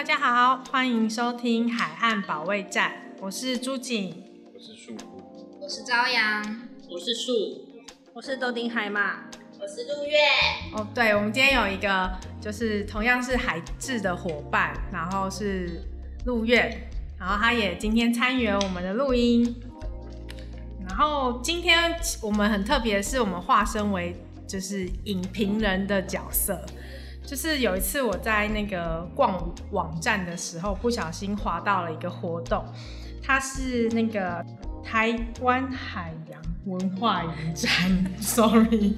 [0.00, 2.90] 大家好，欢迎收听海岸保卫战，
[3.20, 4.14] 我是朱瑾，
[4.54, 4.96] 我是树，
[5.60, 6.42] 我是朝阳，
[6.88, 7.32] 我是树，
[8.14, 9.24] 我是豆丁海马，
[9.60, 10.16] 我是陆月。
[10.72, 12.10] 哦，对，我们今天有一个
[12.40, 15.82] 就是同样是海志的伙伴，然后是
[16.24, 19.54] 陆月，然后他也今天参与了我们的录音。
[20.88, 24.16] 然后今天我们很特别是，我们化身为
[24.48, 26.58] 就是影评人的角色。
[27.24, 32.64] 就是有一次我在那个逛网站的时候，不小心滑到了一个活动，
[33.22, 34.44] 它是那个
[34.82, 37.70] 台湾海洋文化影展，
[38.20, 38.96] sorry，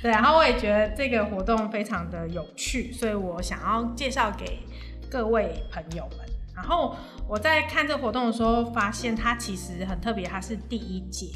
[0.00, 4.60] 对，然后我也觉得这个活动非常的有趣，所以我想要介绍给
[5.10, 6.18] 各位朋友们。
[6.54, 6.94] 然后
[7.28, 11.26] 我在看这活动的时候，发现它其实很特别，它是第一届。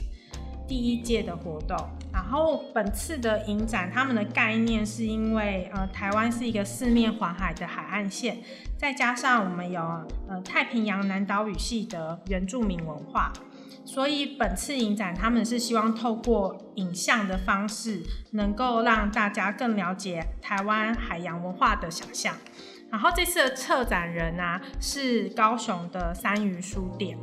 [0.69, 1.77] 第一届的活动，
[2.13, 8.37] 然后本次的影展，他们的概念是因为呃，台湾是一个四面环海的海岸线，
[8.77, 9.81] 再加上我们有
[10.29, 13.33] 呃太平洋南岛语系的原住民文化，
[13.87, 22.35] 所以本次影展他们是希望透过影像的方式，能够让大家更了解台湾海洋文化的想象。
[22.91, 27.19] 然后这次的策展人啊是高雄的三余书店，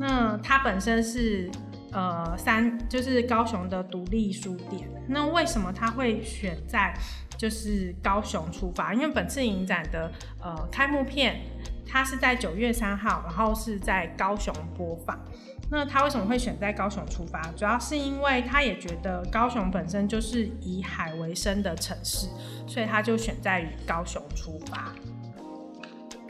[0.00, 1.50] 那它本身是。
[1.96, 4.86] 呃，三就是高雄的独立书店。
[5.08, 6.94] 那为什么他会选在
[7.38, 8.92] 就是高雄出发？
[8.92, 11.40] 因为本次影展的呃开幕片，
[11.88, 15.18] 它是在九月三号，然后是在高雄播放。
[15.70, 17.40] 那他为什么会选在高雄出发？
[17.56, 22.28] 主要是因为他也觉得高雄本身就是以海为生的城市，
[22.68, 24.92] 所以他就选在于高雄出发。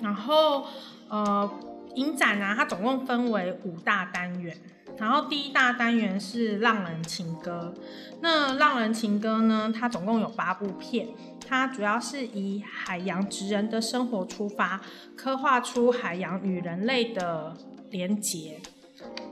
[0.00, 0.66] 然后
[1.08, 1.50] 呃，
[1.96, 4.56] 影展呢，它总共分为五大单元。
[4.98, 7.74] 然后第一大单元是《浪人情歌》，
[8.22, 11.08] 那《浪人情歌》呢，它总共有八部片，
[11.46, 14.80] 它主要是以海洋职人的生活出发，
[15.14, 17.54] 刻画出海洋与人类的
[17.90, 18.58] 连结。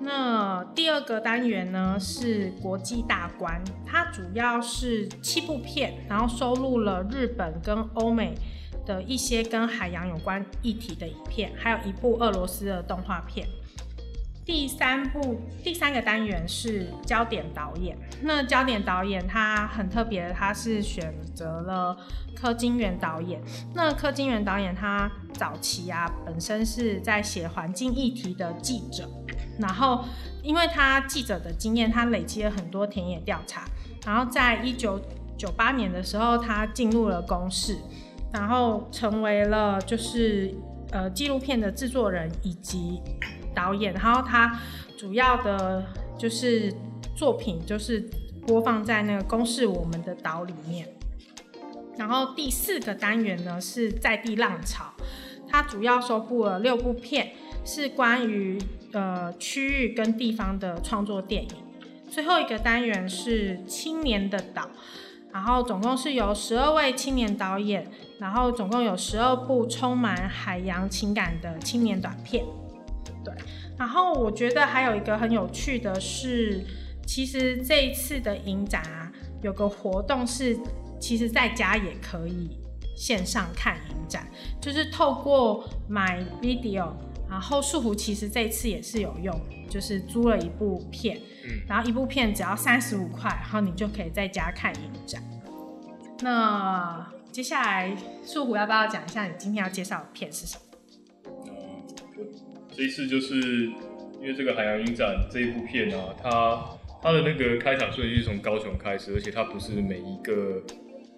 [0.00, 8.34] 那第二个单元呢是国际大观，它主要是七部片，然后收录了日本跟欧美
[8.84, 13.48] 的一些跟海洋有关议题的影片，还有一部俄罗斯的动画片。
[14.44, 21.96] 第三部第三个单元是焦点导演，那焦点导演他很特别，他是选择了
[22.36, 23.40] 柯金元导演。
[23.74, 29.08] 那柯金元导演他早期啊，本身是在写环境议题的记者，
[29.58, 30.04] 然后
[30.42, 33.64] 因为他记者的经验，他累积了很多田野调查，
[34.04, 35.00] 然后在一九
[35.38, 37.78] 九八年的时候，他进入了公视，
[38.30, 40.54] 然后成为了就是
[40.90, 43.00] 呃纪录片的制作人以及。
[43.54, 44.58] 导演，然后他
[44.96, 45.86] 主要的
[46.18, 46.72] 就是
[47.16, 48.00] 作品就是
[48.46, 50.88] 播放在那个公示我们的岛里面。
[51.96, 54.92] 然后第四个单元呢是在地浪潮，
[55.48, 57.32] 它主要收录了六部片，
[57.64, 58.58] 是关于
[58.92, 61.50] 呃区域跟地方的创作电影。
[62.10, 64.68] 最后一个单元是青年的岛，
[65.32, 67.88] 然后总共是由十二位青年导演，
[68.18, 72.44] 然后总共有十二部充满海洋情感的青年短片。
[73.24, 73.32] 对，
[73.78, 76.62] 然后我觉得还有一个很有趣的是，
[77.06, 79.10] 其实这一次的影展啊，
[79.42, 80.58] 有个活动是，
[81.00, 82.50] 其实在家也可以
[82.96, 84.26] 线上看影展，
[84.60, 86.92] 就是透过 MyVideo，
[87.28, 89.34] 然后树湖其实这一次也是有用，
[89.68, 91.20] 就是租了一部片，
[91.66, 95.22] 然后一部片只要三十五块，然后你就可以在家看影展。
[96.20, 100.63] 那接下来树湖要不要讲一下你今天要介绍的片是什么？
[102.76, 103.36] 这一次就是
[104.20, 110.60] 因为这个海洋影展这一部片啊，它它的那个开场顺序是从高雄开始，而且它不是每一个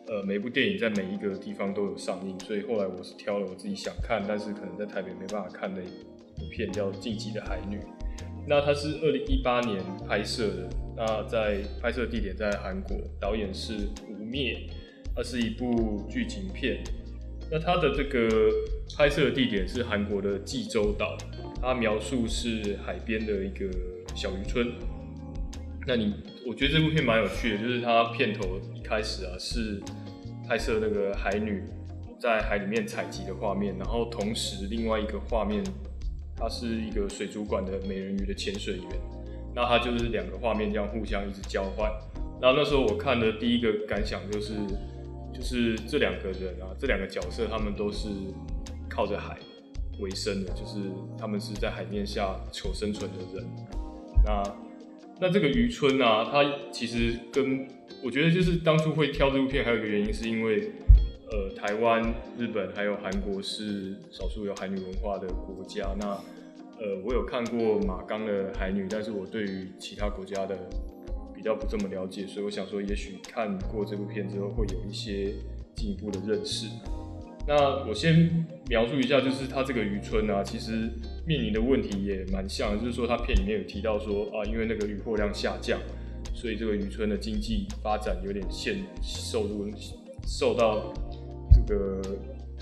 [0.09, 6.05] 呃每一部电影在每一个地方都有上映，所以后来我是挑了我自己想看，但是可能在台北没办法看的一
[6.39, 7.79] 部片，叫《禁忌的海女》。
[8.49, 14.69] 那它是二零一八年拍摄的，那在拍摄地点在韩国，导演是吴灭，
[15.15, 16.83] 它是一部剧情片。
[17.51, 18.29] 那它的这个
[18.97, 21.17] 拍摄地点是韩国的济州岛。
[21.61, 23.67] 它描述是海边的一个
[24.15, 24.73] 小渔村。
[25.87, 26.15] 那你，
[26.47, 29.81] 我觉得这部片蛮有趣的，就是它片头一开始啊是
[30.49, 31.63] 拍摄那个海女
[32.19, 35.63] 在海里面采集的画面，然后同时另外一个画面，
[36.37, 38.87] 它是一个水族馆的美人鱼的潜水员。
[39.55, 41.91] 那它就是两个画面这样互相一直交换。
[42.43, 44.55] 然后那时候我看的第一个感想就是，
[45.33, 48.09] 就是这两个人啊，这两个角色他们都是
[48.89, 49.39] 靠着海。
[49.99, 50.79] 为生的，就是
[51.19, 53.47] 他们是在海面下求生存的人。
[54.25, 54.43] 那
[55.21, 57.67] 那这个渔村啊，它其实跟
[58.03, 60.71] 我觉得就是当初会挑这部片，还有一个原因是因为，
[61.31, 62.03] 呃，台湾、
[62.37, 65.95] 日本还有韩国是少数有海女文化的国家。
[65.99, 66.07] 那
[66.79, 70.59] 呃，我有看过马岗的海女，但是我对于其他国家的
[71.35, 75.33] 比较不这么了解，所以我想说，也许看过这部片之后，会有一些
[75.75, 76.67] 进一步的认识。
[77.47, 80.91] 那我先描述一下，就是它这个渔村啊，其实
[81.27, 85.79] 面临的问题也蛮像，就是说它片里面有提到说啊，因为那个渔获量下降，
[86.35, 89.71] 所以这个渔村的经济发展有点限受入
[90.27, 90.93] 受到。
[91.69, 92.01] 这个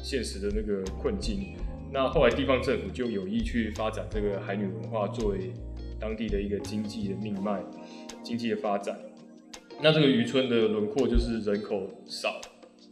[0.03, 1.55] 现实的那个困境，
[1.93, 5.53] 那后来地方政府就有意去发展这个海女文化，作为
[6.01, 7.63] 当地的一个经济的命脉、
[8.23, 8.99] 经济的发展。
[9.83, 12.41] 那这个渔村的轮廓就是人口少，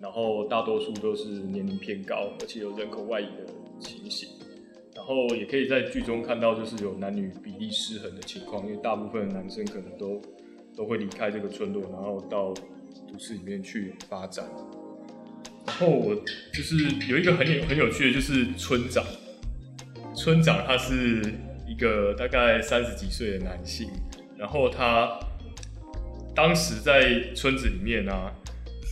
[0.03, 3.47] 然后大多数都是年龄偏高，而且有人口外移的
[3.79, 4.29] 情形。
[4.95, 10.21] 然后也可以在剧中看到，就是有男女比例失衡的情况，因为大部分的男生可能都
[10.77, 14.45] 都会离开这个村落，然后到都市里面去发展。
[15.67, 16.15] 然后我
[16.53, 16.77] 就是
[17.09, 19.05] 有一个很有很有趣的，就是村长。
[20.15, 21.23] 村长他是
[21.67, 23.89] 一个大概三十几岁的男性，
[24.37, 25.19] 然后他
[26.35, 28.31] 当时在村子里面啊，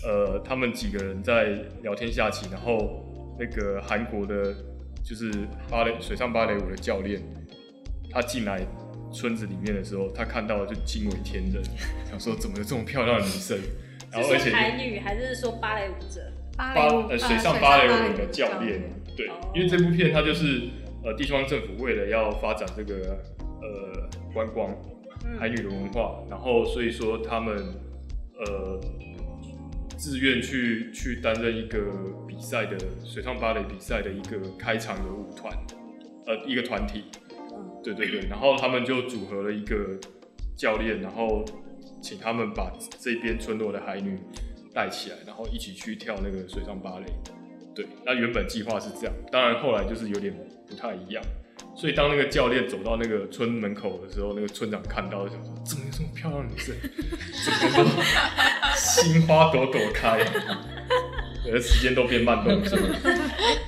[0.05, 3.05] 呃，他们几个人在聊天下棋，然后
[3.39, 4.55] 那个韩国的，
[5.05, 5.31] 就是
[5.69, 7.21] 芭蕾水上芭蕾舞的教练，
[8.11, 8.61] 他进来
[9.13, 11.63] 村子里面的时候，他看到就惊为天人，
[12.09, 13.59] 想说怎么有这么漂亮的女生？
[14.11, 16.21] 然后而且海女还是说芭蕾舞者？
[16.57, 16.75] 芭
[17.09, 18.83] 呃水上芭蕾舞的教练，
[19.17, 20.69] 对，因为这部片它就是
[21.03, 23.19] 呃地方政府为了要发展这个
[23.63, 24.77] 呃观光
[25.39, 27.57] 海女的文化，然后所以说他们
[28.45, 28.79] 呃
[30.01, 31.79] 自愿去去担任一个
[32.27, 35.55] 比赛的水上芭蕾比赛的一个开场的舞团，
[36.27, 37.05] 呃一个团体，
[37.85, 40.01] 对对对，然后他们就组合了一个
[40.57, 41.45] 教练，然后
[42.01, 44.19] 请他们把这边村落的海女。
[44.73, 47.07] 带起来，然后一起去跳那个水上芭蕾。
[47.75, 50.33] 对，那原本计划是这样，当然后来就是有点
[50.69, 51.21] 不太一样。
[51.77, 56.75] 所以当那个教练走到那个村门口的时候，那个村长看到就想说：“怎么有这么漂亮的女生？
[58.77, 60.19] 心花朵朵开，
[61.47, 62.79] 呃，时间都变慢动作。”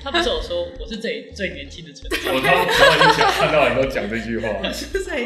[0.03, 2.35] 他不是有说我是最最年轻的村长？
[2.35, 4.47] 我他从来就看到人都讲这句话。
[4.71, 5.25] 所以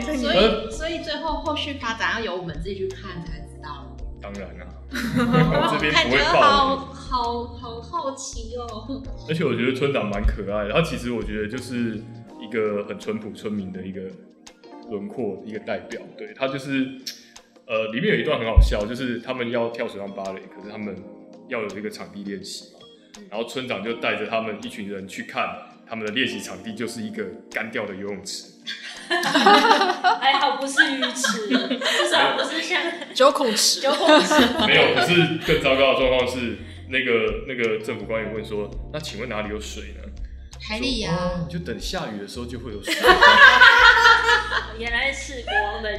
[0.72, 3.94] 所以最后后续发展要由我们自己去看才知道。
[4.22, 4.74] 当然了、啊。
[5.92, 8.88] 感觉好好好好奇哦！
[9.28, 12.02] 而且我觉得村长蛮可爱的，他其实我觉得就是
[12.48, 14.02] 一个很淳朴村民的一个
[14.90, 16.02] 轮廓，一个代表。
[16.18, 16.88] 对，他就是
[17.66, 20.96] 呃，里面有一段很好笑，就是他们要跳水上芭蕾，可是他们
[21.50, 22.80] 要有一个场地练习嘛，
[23.30, 28.54] 然后村长就带着他们一群人去看他们的练习场地，就是一个干掉的游泳池。
[29.10, 32.82] 还 好不是鱼池，至少不是像
[33.14, 33.80] 九孔池。
[33.80, 34.34] 九孔池
[34.68, 36.58] 没有，可是更糟糕的状况是，
[36.90, 40.02] 那个那个政府官员问说：“那请问哪里有水呢？”
[40.60, 42.94] 海里呀、啊，你就等下雨的时候就会有水。
[44.80, 45.90] 原来是国王的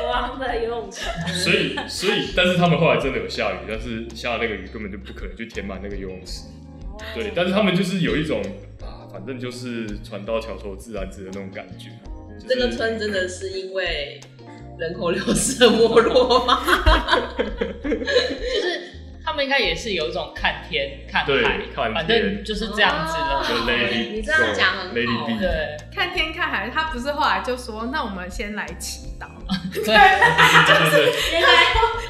[0.00, 1.10] 国王的游泳池。
[1.32, 6.44] 所以所以，但是他们后来真的有下雨，但是下那个雨根本就不可能去填满那个游泳池。
[7.14, 8.40] 对，但是他们就是有一种
[8.80, 11.88] 啊，反正就是船到桥头自然直的那种感觉。
[12.48, 14.20] 这个村真的是因为
[14.78, 16.62] 人口流失而没落吗？
[17.82, 19.01] 就是
[19.32, 23.88] 他们应该也是有一种看天看海，看反正就是这样子的。
[24.12, 25.26] 你这样讲很好。
[25.26, 29.28] 对，看天看海，他不是后来就说，那我们先来祈祷。
[29.72, 31.48] 对，对对对，原来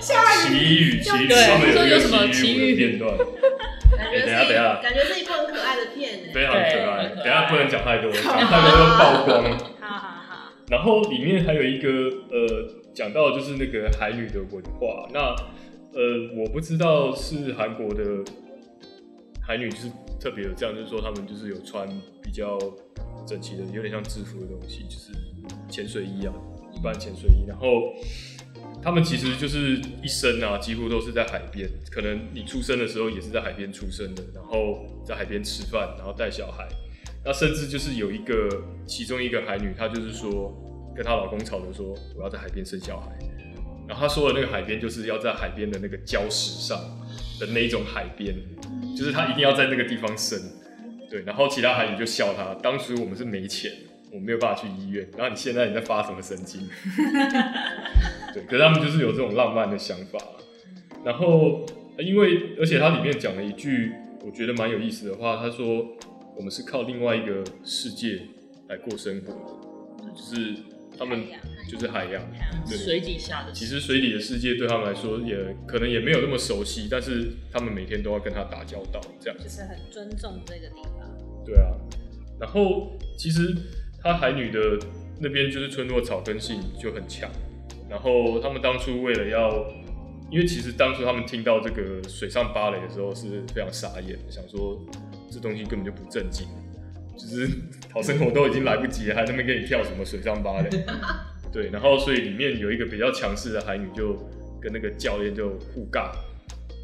[0.00, 0.48] 下雨。
[0.48, 3.16] 祈雨，祈雨，对，说有什么祈雨片段？
[3.16, 4.52] 感觉是，
[4.82, 6.58] 感觉是一部很可爱的片，非常可
[6.90, 7.06] 爱。
[7.22, 9.44] 等下不能讲太多，讲太多会曝光。
[9.80, 11.88] 好好好然后里面还有一个
[12.32, 15.08] 呃，讲到就是那个海女的文化。
[15.14, 15.36] 那
[15.94, 18.04] 呃，我不知道是韩国的
[19.40, 21.86] 海女就是特别有这样，就是说他们就是有穿
[22.22, 22.58] 比较
[23.26, 25.12] 整齐的，有点像制服的东西，就是
[25.68, 26.32] 潜水衣啊，
[26.72, 27.44] 一般潜水衣。
[27.46, 27.94] 然后
[28.82, 31.68] 他们其实就是一生啊，几乎都是在海边。
[31.90, 36.66] 可能你出生的时候也是在海边出生的，然后在海边吃饭，然后带小孩。
[37.24, 38.48] 那甚至就是有一个
[38.86, 40.52] 其中一个海女，她就是说
[40.96, 43.10] 跟她老公吵着说，我要在海边生小孩。
[43.92, 46.78] 然后她说的那个海边就是要在海边的那个礁石上
[47.38, 48.34] 的那一种海边，
[48.96, 50.40] 就是他一定要在那个地方生。
[51.10, 53.70] 对，然后其他海女就笑他，当时我们是没钱，
[54.10, 55.06] 我没有办法去医院。
[55.14, 56.66] 然后你现在你在发什么神经？
[58.32, 60.18] 对，可是他们就是有这种浪漫的想法。
[61.04, 61.66] 然后
[61.98, 63.92] 因为而且它里面讲了一句
[64.24, 65.86] 我觉得蛮有意思的话，他说。
[66.34, 68.22] 我们是靠另外一个世界
[68.66, 69.34] 来过生活，
[70.16, 70.56] 就是
[71.02, 71.26] 他他们
[71.68, 72.22] 就是海洋，
[72.68, 75.34] 对，水底下的其实水底的世界对他们来说也
[75.66, 79.36] 可能也没有那么熟悉，但是他们每天都要跟他打交道，这样。
[79.42, 81.44] 就是很尊重这个地方。
[81.44, 81.74] 对啊，
[82.38, 83.52] 然后其实
[84.00, 84.78] 他海女的
[85.18, 87.28] 那边就是村落草根性就很强，
[87.90, 89.50] 然后他们当初为了要，
[90.30, 94.80] 因为其实当初他们听到这个水上芭蕾的时候是非常傻眼，想说
[95.28, 96.46] 这东西根本就不正经，
[97.16, 97.48] 就是
[97.92, 100.70] 讨生活都已经来不及了，还在那边给你跳什么水上芭蕾？
[101.52, 104.14] 对，然后所以里面有一个比较强势的海女就
[104.60, 106.10] 跟那个教练就互尬，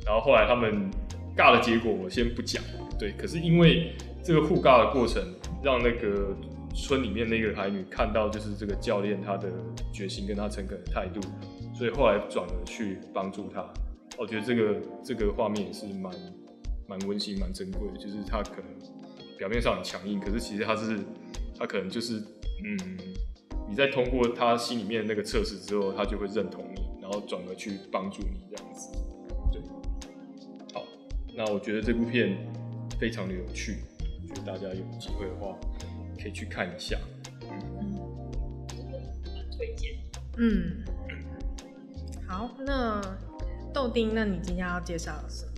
[0.04, 0.90] 然后后来他们
[1.36, 2.62] 尬的结果我先不讲，
[2.98, 3.92] 对，可是因为。
[4.20, 5.22] 这个互尬的过程，
[5.62, 6.36] 让那个
[6.74, 9.48] 村里面那个海女看到，就是这个教练他的
[9.90, 11.20] 决心跟他诚恳的态度，
[11.72, 13.64] 所以后来转而去帮助他。
[14.18, 16.12] 我觉得这个这个画面也是蛮
[16.86, 17.96] 蛮温馨、蛮珍贵的。
[17.96, 18.64] 就是他可能
[19.38, 20.98] 表面上很强硬，可是其实他是
[21.56, 22.20] 他可能就是
[22.64, 22.78] 嗯，
[23.68, 28.90] 你在通过他心里面那个测试之后，他就会认同你，然后转而去帮助你这样子。
[29.52, 29.62] 对，
[30.74, 30.84] 好，
[31.34, 32.36] 那我觉得这部片
[32.98, 33.76] 非常的有趣。
[34.26, 35.56] 觉得大家有机会的话，
[36.20, 36.98] 可以去看一下。
[37.42, 37.48] 嗯，
[39.24, 39.96] 蛮推荐。
[40.36, 40.84] 嗯，
[42.26, 43.00] 好，那
[43.72, 45.57] 豆丁，那你今天要介绍什么样的片？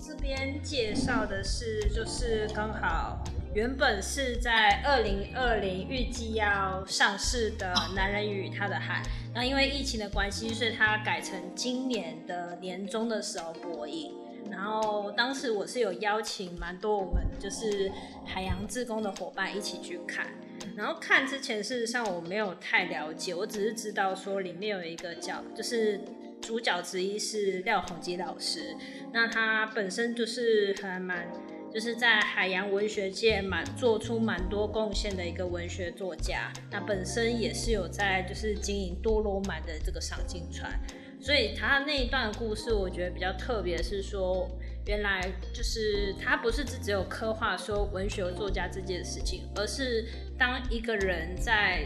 [0.00, 3.22] 这边介绍的是，就是刚好
[3.54, 9.02] 原本是在二零二零预计要上市的《男人与他的海》，
[9.34, 14.14] 那因为疫情的关系，所以它改成今年的年中的时候播映。
[14.50, 17.92] 然后当时我是有邀请蛮多我们就是
[18.24, 20.26] 海洋志工的伙伴一起去看，
[20.74, 26.00] 然后看之前事实上我没有太了解，我只是知道说里面有一个叫就是
[26.40, 28.74] 主角之一是廖鸿基老师，
[29.12, 31.26] 那他本身就是还蛮
[31.72, 40.72] 就是在海洋文学界蛮做出蛮多贡献的一个文学作家，那本身也是有在就是经营多罗满的这个赏鲸船。
[41.20, 44.48] 所以他那一段故事，我觉得比较特别，是说
[44.86, 45.20] 原来
[45.52, 50.06] 就是他不是只只有刻画说文学作家这件事情，而是
[50.38, 51.84] 当一个人在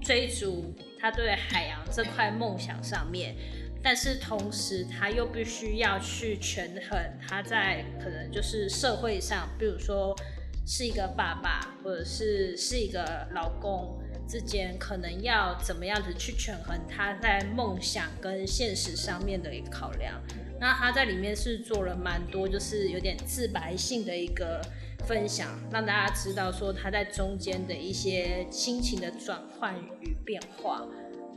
[0.00, 3.34] 追逐他对海洋这块梦想上面，
[3.82, 10.14] 但是同时他又必须要去权衡他在可能就是社会上，比如说
[10.66, 13.98] 是一个爸爸，或者是是一个老公。
[14.28, 20.22] 之间可能要怎么样子去权衡他在梦想跟现实上面的一个考量。
[20.60, 24.60] 那他在里面是做了蛮多，就是有点自白性的一个
[25.06, 30.86] 分享，让大家知道说他在中间的一些心情的转换与变化。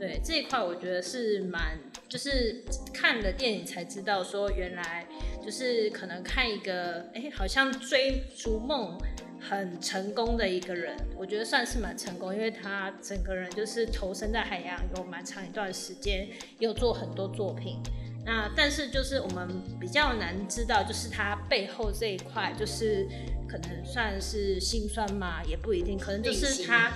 [0.02, 1.78] 对，这一块，我觉得是蛮，
[2.08, 5.06] 就是看了电影才知道说，原来
[5.40, 8.98] 就是可能看一个，哎，好像追逐梦。
[9.44, 16.28] 很成功的一个人，我觉得算是蛮成功，因为他整个人就是投身在海洋有蛮长一段时间，
[16.60, 17.82] 又做很多作品。
[18.24, 19.48] 那但是就是我们
[19.80, 23.04] 比较难知道，就是他背后这一块，就是
[23.48, 26.92] 可能算是心酸嘛，也不一定，可能就是他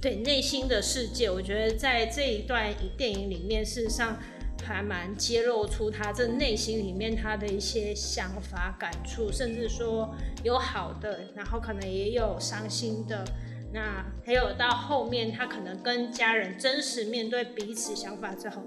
[0.00, 1.30] 对内心的世界。
[1.30, 4.18] 我觉得在这一段电影里面，事实上。
[4.62, 10.14] 还蛮揭露出他这内心里面他的一些想法、感触，甚至说
[10.44, 13.24] 有好的，然后可能也有伤心的，
[13.72, 18.62] 那还有到后面他可能跟家人真实面对彼此想法之后，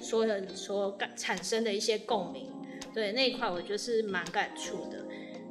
[0.00, 2.52] 所有所感产生的一些共鸣，
[2.94, 4.97] 对那一块我觉得是蛮感触的。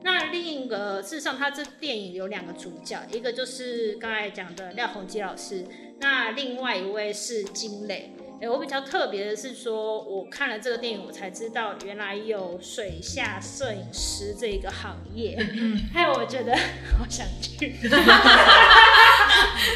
[0.03, 5.65] 那另一个，事实上他这电影有两个主角，一个就是刚才讲的廖鸿基老师，
[5.99, 8.11] 那另外一位是金磊。
[8.39, 15.35] 欸，我比较特别的是说，我看了这个电影，我才知道原来有水下摄影师这个行业，
[15.91, 16.55] 还有我觉得
[16.99, 17.67] 好想去，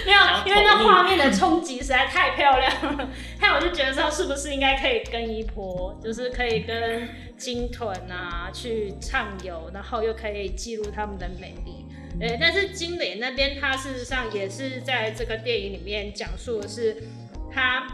[0.06, 11.88] 没有，因为那画面的冲击实在太漂亮了，还有我就觉得说，是不是应该可以跟一波，就是可以跟鲸豚啊去畅游，然后又可以记录他们的美丽，
[12.20, 17.02] 对，但是金磊那边，他事实上也是在这个电影里面讲述的是
[17.52, 17.88] 他。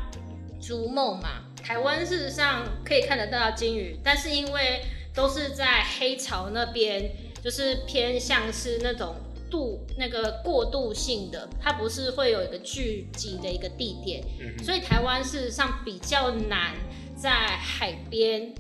[0.60, 4.82] 逐梦嘛，台湾事实上可以看得到鲸鱼，但是因为
[5.14, 7.12] 都是在黑潮那边，
[7.44, 9.16] 就是偏向是那种
[9.50, 14.24] 度那个过渡性的，它不是会有一个聚集的一个地点，
[14.64, 16.74] 所以台湾事实上比较难
[17.16, 18.54] 在海边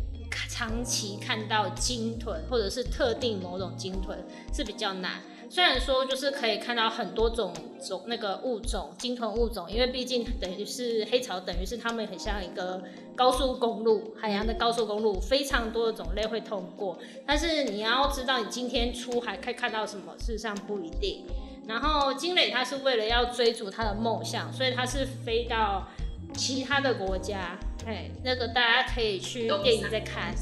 [0.50, 4.18] 长期看到鲸豚，或者是特定某种鲸豚
[4.54, 5.22] 是比较难。
[5.50, 12.84] 虽然说就是可以看到很多种种那个物种鲸豚物种，因为毕竟等于是黑潮，等于是他们很像一个
[13.16, 17.00] 高速公路，海洋的高速公路，非常多的种类会通过。
[17.25, 21.25] 但是你要知道，你今天出海可以看到什么，事实上不一定。
[21.68, 25.88] 然后金磊他是为了要追逐他的梦想，所以他是飞到
[26.34, 30.36] 其他的国家，哎，那个大家可以去电影再看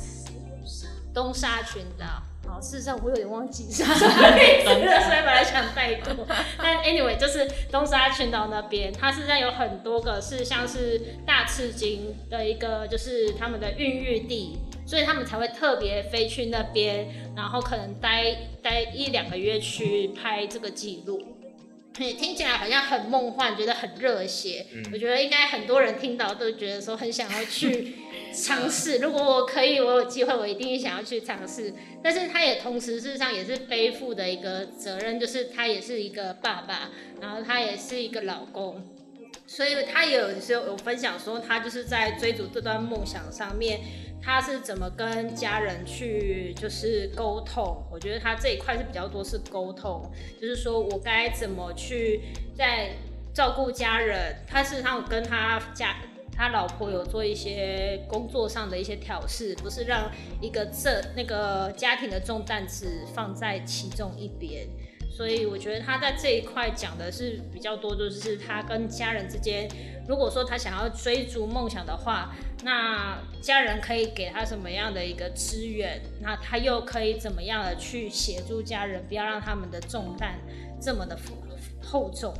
[1.13, 2.23] 东沙群岛。
[2.47, 6.25] 好，事实上我有点忘记是 什么名字了，所以本来想带过。
[6.57, 21.34] 但 anyway，就是东沙群岛那边，它实际上有很多个是像是大赤鲸的一个，就是他们的孕育地，所以他们才会特别飞去那边，然后可能待待一两个月去拍这个记录。
[21.95, 24.65] 听起来好像很梦幻，觉得很热血。
[24.73, 27.95] 嗯、我觉得应该很多人听到都觉得说很想要去
[28.35, 28.97] 尝试。
[28.97, 31.73] 如果我可以，我有机会，我一定想要去尝试。
[32.03, 38.83] 但是他也同时事实上也是背负的一个责任，就是他也是一个爸爸，然后他也是一个老公，
[39.47, 43.79] 所以他也有时候有分享说，他就是在追逐这段梦想上面。
[44.21, 47.83] 他是怎么跟家人去就是沟通？
[47.91, 52.21] 我觉得他这一块是比较多是沟通，就是说我该怎么去
[52.55, 52.91] 在
[53.33, 54.35] 照顾家人。
[54.47, 55.95] 他事实上有跟他家
[56.35, 64.67] 他老婆有做一些工作上的一些调适，不是让一个这那个家庭的重担只放在其中一边。
[65.15, 69.65] 所以我觉得他在这一块讲的是比较多，就是他跟家人之间，
[70.09, 76.01] 如果说他想要追逐梦想的话，那家人可以给他什么样的一个资源？
[76.21, 80.37] 那他又可以怎么样的去协助家人，不要让他们的重担
[80.81, 81.17] 这么的
[81.81, 82.33] 厚重？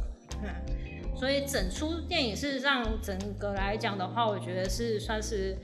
[1.18, 5.56] 所以整出电影事实上整个来讲的话，我觉得是算是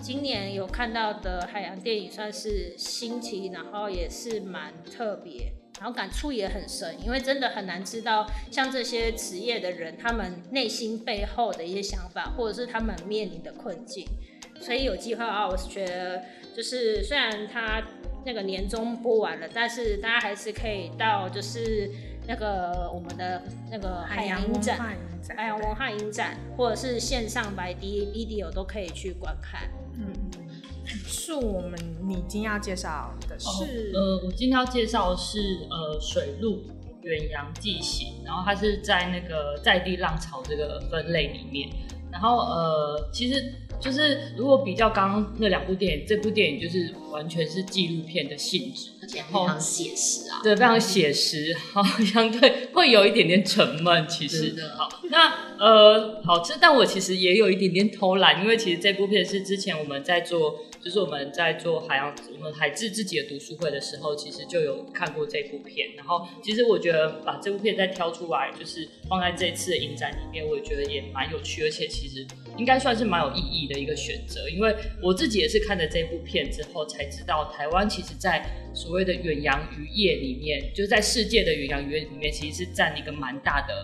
[0.00, 5.52] 今年有看到的海洋电影，算是新奇，然后也是蛮特别。
[5.82, 14.06] 然后感触也很深，因为真的很难知道像这些职业的人，他们内心背后的一些想法，或者是他们面临的困境。
[14.60, 16.22] 所以有机会啊，我是觉得，
[16.54, 17.82] 就是虽然他
[18.24, 21.90] 那个年终播完了，但是大家还是可以到就是
[22.28, 24.78] 那个我们的那个海洋影展、
[25.36, 29.68] 海洋文化影展，或者是线上白 D video 都可以去观看。
[29.98, 30.12] 嗯。
[30.84, 35.38] 是我们你今天要介绍的是，呃，我今天要介绍的是
[35.70, 36.62] 呃水陆
[37.02, 41.68] 远洋纪行，然后它是在那个在地浪潮这个分类里面，
[42.12, 43.54] 然后呃其实。
[43.80, 50.38] 就是如果比较刚刚那两部电影，这部电影就是完全是纪录片的性质，而且非常写实啊。
[50.40, 54.06] 对，非常写实，好，相对会有一点点沉闷。
[54.06, 65.88] 其实，的好，那呃，好，这但我其实也有一点点偷懒，因为其实这部片是之前我们在做，就是我们在做海洋，我们海志自己的读书会的时候，其实就有看过这部片。
[65.96, 72.24] 然后，其实我觉得把这部片再挑出来，就是放在这次的影展里面，我也觉得也蛮有趣，而且其实
[72.56, 73.72] 应该算是蛮有意义的。
[73.72, 83.82] 的一个选择，因为我自己也是看了这部片之后才知道，台湾其实，在所谓的远洋渔业里面，就是在世界的远洋渔业里面，其实是占一个蛮大的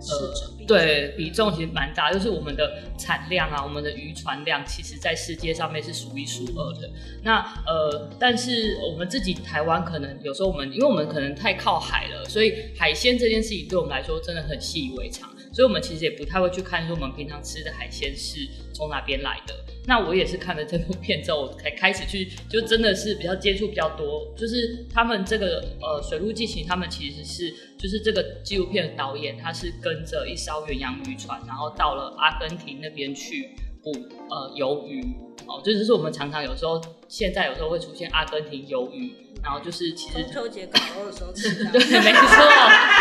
[0.00, 6.88] 呃，对比重其实蛮大，就是我们的产量啊，我们的渔船量，其实在世界上面是数一数二的。
[7.24, 15.28] 那呃，但是我们自己台湾可能有时候我们，因为我们可能太靠海了，所以海鲜这件事情对我们来说真的很习以为常。
[15.52, 19.54] 所以，我们其实也不太会去看，说我们平常吃的海鲜是从哪边来的。
[19.86, 24.32] 那我也是看了这部片之后，我才开始去，就真的是比较接触比较多。
[24.36, 33.50] 就是他们这个呃水路纪行，他们其实是就是这个纪录片的导演，他是跟着一艘远洋渔船，然后到了阿根廷那边去
[33.82, 33.90] 捕
[34.28, 35.02] 呃鱿鱼。
[35.46, 39.26] 哦，这就是我们常常有时候现在有时候会出现阿根廷鱿鱼。
[39.42, 42.28] 然后就是其实中秋节烤肉的时候 吃的，对，没错，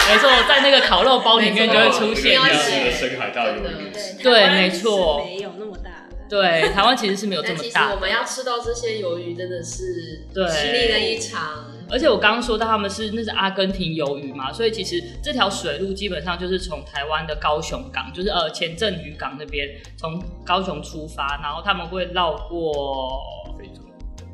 [0.08, 3.92] 没错，在那个烤肉包里面就会出现的深海大鱿鱼，
[4.24, 7.94] 对，没错，没有那么大，对，台湾其实是没有这么大。
[7.94, 11.66] 我们要吃到这些鱿鱼真的是对，经历了一场。
[11.92, 19.68] 而且我刚刚说到他们是那是阿根廷鱿鱼嘛，所以其实这条水路基本上就是从台湾的高雄港，就是呃前镇渔港那边
[19.98, 23.20] 从高雄出发，然后他们会绕过
[23.60, 23.82] 非洲、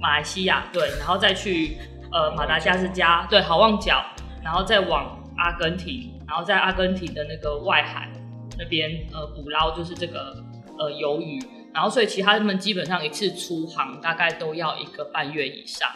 [0.06, 1.78] 马来西亚，对，然后再去。
[2.12, 4.02] 呃，马达加斯加对，好望角，
[4.42, 8.10] 然后再往阿根廷，然后在阿根廷的那个外海
[8.58, 10.42] 那边呃捕捞，就是这个
[10.80, 15.90] 呃鱿鱼，然后所以其他他们基本上一次出航大概都要一个半月以上，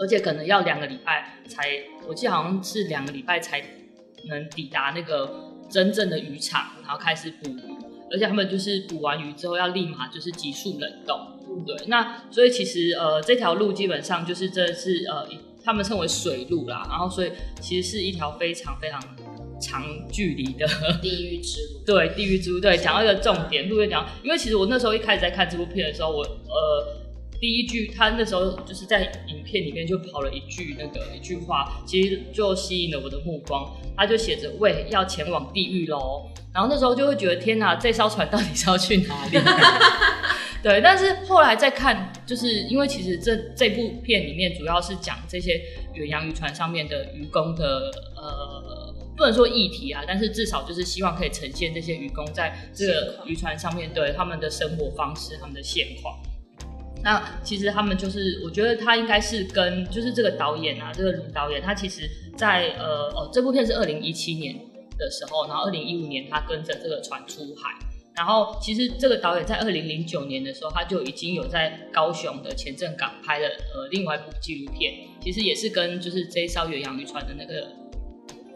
[0.00, 1.62] 而且可能要两个礼拜才，
[2.08, 3.62] 我记得好像是两个礼拜才
[4.28, 5.30] 能抵达那个
[5.70, 7.76] 真正的渔场，然后开始捕鱼，
[8.10, 11.20] 而且他们就是捕完鱼之后要立马就是急速冷冻。
[11.66, 15.28] 对，那所以其实呃这条路基本上就是这是呃
[15.64, 19.00] 他们称为水路啦，然后所以其实是一条非常非常
[19.60, 20.66] 长距离的
[21.00, 21.84] 地狱之路。
[21.86, 22.60] 对，地狱之路。
[22.60, 27.04] 对，讲到一个重点，路边讲，因为其实我那时候一开始在看这部片的时候，我呃。
[27.40, 33.70] 第一句，他那时候就是在影片里面就跑了一句那个一句话，其实就吸引了我的目光。
[33.94, 39.36] 他就写着“喂，要前往地狱喽”，然后那时候就会觉得天哪，这艘船到底是要去哪里？
[40.64, 45.60] 对，但是后来再看，就是因为其实这这部片里面主要是讲这些
[45.92, 56.18] 远洋渔船上面的渔工的呃，不能说议题啊，但是至少就是希望可以呈现这些渔工在这个渔船上面对他们的生活方式、他们的现况。
[57.02, 64.58] 那其实他们就是，我觉得他应该是跟就是这个导演啊，这个卢导演，他其实在呃哦，这部片是二零一七年
[64.96, 67.78] 的时候，然后二零一五年他跟着这个船出海，
[68.16, 77.68] 然后其实这个导演在二零零九年的时候，他就已经有在高雄的前镇港拍了呃另外一部纪录片，其实也是跟就是这一艘远洋渔船的那个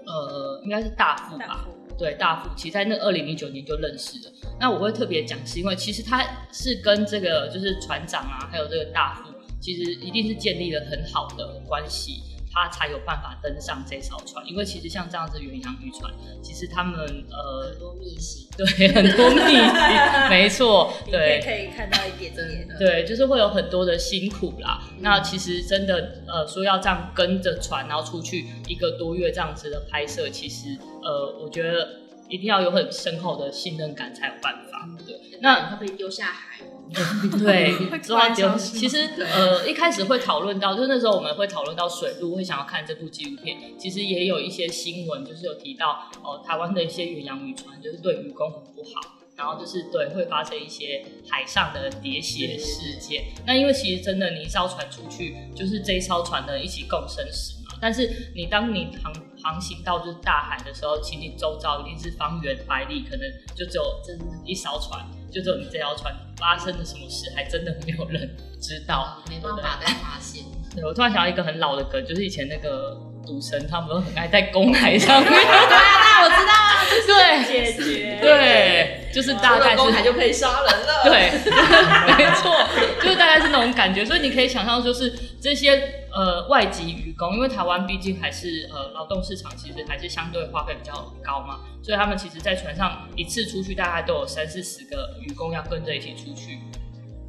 [0.07, 1.67] 呃应该是大副吧。
[1.99, 4.33] 对，大副，其实在那二零零九年就认识了。
[4.61, 12.23] 那我会特别讲，是因为其实他是跟这个就是船长啊，还有这个大副，其实一定是建立了很好的关系。
[12.53, 24.81] 他才有办法登上这艘船，因为其实像这样子远洋渔船，其实他们呃 很多秘辛，对，很多秘辛，没错，对，可以看到一点点的，对，就是会有很多的辛苦啦。
[24.91, 31.89] 嗯、那其实真的呃说要这样跟着船，然后出去一个多月这样子的拍摄，其实呃我觉得
[32.29, 34.87] 一定要有很深厚的信任感才有办法。
[34.89, 36.59] 嗯、对，那会被丢下海。
[37.39, 37.73] 对，
[38.03, 43.59] 说到丢，其实呃一开始会讨论到，就是那时候我们会讨论到水路，会想要看这部纪录片。
[43.79, 53.25] 其实也有一些新闻，就是有提到哦、呃，台湾的一些远洋渔船就是对渔工很不好，然后就是对会发生一些海上的喋血事件。
[53.47, 57.77] 那因为其实真的，你一艘船出去，就是这一艘船的一起共生死嘛。
[57.81, 64.13] 但是你当你航航行到就是大海的时候，其实你周遭一定是方圆百里，可能就只有这
[64.45, 65.07] 一艘船。
[65.31, 70.45] 就只有你这条船发生了什么事，还真的没有人知道，没办法再发现。
[70.75, 72.97] 对，我突然想到一个很老的梗，就是以前那个
[73.29, 75.31] 赌神，他们都很爱在公海上面。
[75.31, 81.05] 对啊，我知道啊，对，解决，对，就是大概是公海就可以杀人了。
[81.05, 81.31] 对，
[82.17, 82.57] 没错，
[83.03, 84.05] 就是大概是那种感觉。
[84.05, 85.95] 所以你可以想象，就是这些。
[86.11, 96.59] 呃，外籍渔工，因为台湾毕竟还是呃劳动市场，其实还是相对花费比较高嘛，所以他们其实，在船上一次出去，大概都有三四十个渔工要跟着一起出去，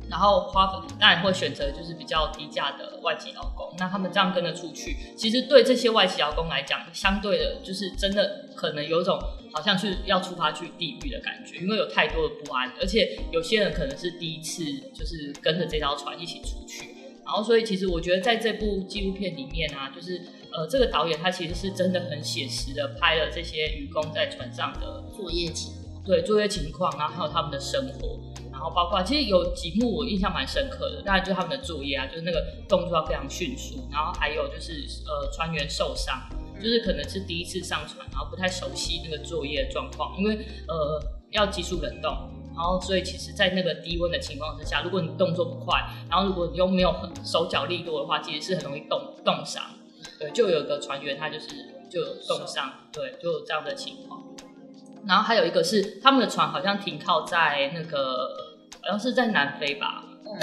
[0.09, 3.73] 然后花粉当然会选择就是比较低价的外籍劳工。
[3.77, 9.19] 那他们这样跟着出去，其实对这些外籍劳工来讲，相对的，就是真的可能有一种
[9.53, 16.95] 好像是要出发去地狱的感觉，因为有太多的不安，而且有些人可能是第一次就是跟着这条船一起出去。
[17.23, 20.19] 然后，所以其实我觉得在这部纪录片里面啊，就是
[20.51, 28.19] 呃，这个导演他其实是真的很写实的拍了这些渔工在船上的作业情况，对作业情况，然后还有他们的生活，
[28.59, 36.19] 然后包括其实有几幕我印象蛮深刻的，当然就是他们的作业啊，就是那个动作要非常迅速，然后还有就是呃船员受伤，
[36.61, 42.15] 就是可能是第一次上船，然后不太熟悉那个作业的状况，因为呃要急速冷冻。
[42.51, 49.63] 然后，所以其实，在那个低温的情况之下，如果你动作不快，然后如果你又没有很手脚力度的话，其实是很容易冻冻伤。
[50.19, 51.47] 对，就有个船员他就是
[51.89, 54.21] 就有冻伤，对，就有这样的情况。
[55.07, 58.48] 然后还有一个是他们的船好像停靠在那个
[58.81, 60.37] 好像是在南非吧，嗯，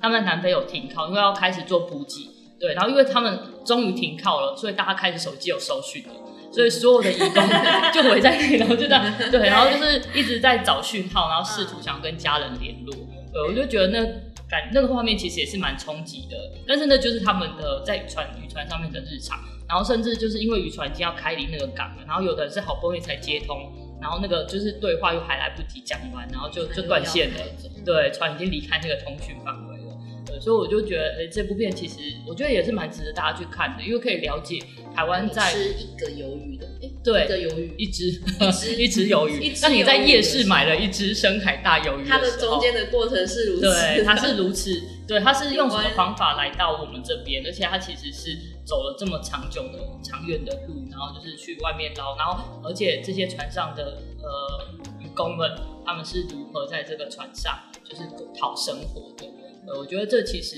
[0.00, 2.30] 他们在南非有停靠，因为要开始做补给。
[2.60, 6.10] 对，然后因为他们终于停靠了，所以大家开始手机有收讯了。
[6.50, 7.42] 所以所有的移工
[7.92, 12.94] 就围在那里，然后就这样，对，然后就是一直在找讯号，然后试图想要跟家人联络。
[13.32, 14.02] 对，我就觉得那
[14.48, 16.36] 感那个画面其实也是蛮冲击的。
[16.66, 27.40] 但是那就是他们的在渔船渔船上面的日常，然后甚至就是因为渔船已经要开离那个港了，然后有的人是好不容易才接通，然后那个就是对话又还来不及讲完，然后就就断线了。
[27.84, 29.96] 对，船已经离开那个通讯范围了。
[30.26, 31.94] 对，所以我就觉得，哎、欸，这部片其实
[32.26, 34.58] 我觉得也是蛮值得大家去看的，因为可以了解。
[34.94, 38.06] 台湾在吃一个鱿鱼的，欸、对，一个鱿鱼，一只
[38.76, 39.52] 一只鱿鱼。
[39.62, 47.46] 那你在夜市买了一只深海大鱿鱼，它的中间的过程是如此，对，它是如此，对，它是用什么方法来到我们这边？
[47.46, 48.36] 而且它其实是
[48.68, 54.68] 走了这么长久的、长远的路，然后就是去外面捞，然后而且这些船上的呃
[55.00, 55.50] 渔工们，
[55.86, 58.02] 他们是如何在这个船上就是
[58.38, 59.24] 讨生活的？
[59.66, 60.56] 呃，我觉得这其实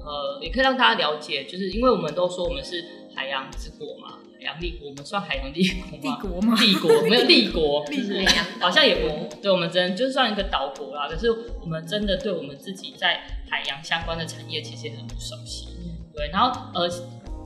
[0.00, 2.84] 呃也可以让大家了解，就是因为我们都说我们是。
[3.16, 6.00] 海洋之国嘛，海洋立国，我们算海洋立国吗？
[6.02, 6.56] 帝国吗？
[6.60, 11.06] 立国没有立国，立国好像也不对，我们真就算一个岛国啦。
[11.08, 15.68] 可是我们真的对我们自己在海洋相关的产业其实也很不熟悉。
[16.12, 16.90] 对，然后呃，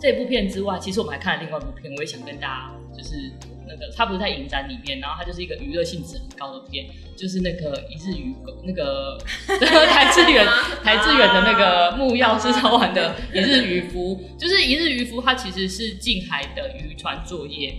[0.00, 3.32] 这部片之外，其实我们还看了另外一部片，我也想跟大家就是
[3.66, 8.34] 那个，它不是在影展里面，然后它就是一个娱乐性质很高的片，就是那个一日渔
[8.64, 9.18] 那个
[9.58, 10.46] 台志远
[10.82, 17.74] 台志远的那个木曜制造完的一日渔夫，就是一日渔夫，它其实是近海的渔船作业，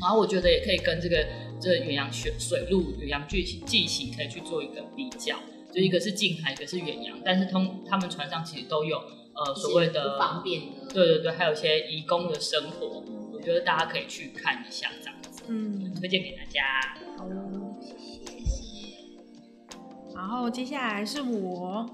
[0.00, 1.24] 然后我觉得也可以跟这个
[1.60, 5.36] 这远洋水水路远洋巨巨型可以去做一个比较，
[5.72, 9.00] 就一个是近海，一个是远洋，但是通他们船上其实都有
[9.34, 13.02] 呃所谓的方便的，对对对，还有一些移工的生活。
[13.32, 16.96] 我觉得大家可以去看一下这样子，嗯，推荐给大家。
[17.18, 17.26] 好，
[17.80, 18.94] 谢谢谢谢。
[20.14, 21.86] 然后接下来是我，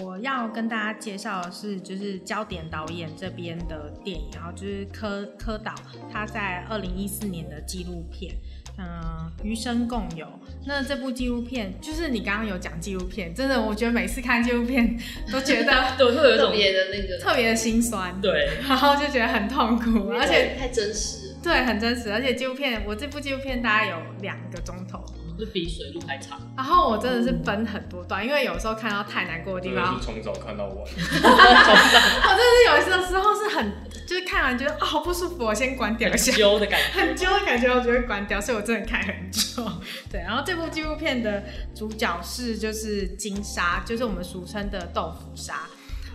[0.00, 5.74] 我要跟大家介绍的是，就是焦点导演这边的电影，然后就是柯柯导
[6.10, 8.34] 他在二零一四年的纪录片。
[8.78, 10.26] 嗯，余生共有。
[10.64, 14.98] 那这部纪录片，就是你刚刚有讲纪录片，真的，我觉得每次看纪录片
[15.30, 25.04] 都觉得 都会有一种特别的那个特别的心酸，对，然后就觉得很痛苦，而且太真实，对，很真实，而且纪录片，我这部纪录片大概有两个钟头。
[25.44, 30.76] 是比水路还长，然后我真的是分很多段，因为有时候看到太难过的地方，是从早看到晚。
[30.86, 33.72] 我真的是有的时候是很，
[34.06, 39.68] 就是看完觉得哦好不舒服，我先关掉一下，很揪的感觉，很揪的感觉，我就会关掉，所以我真的看很久。
[40.10, 41.42] 对，然后这部纪录片的
[41.74, 45.62] 主角是就是金沙，就是我们俗称的豆腐沙。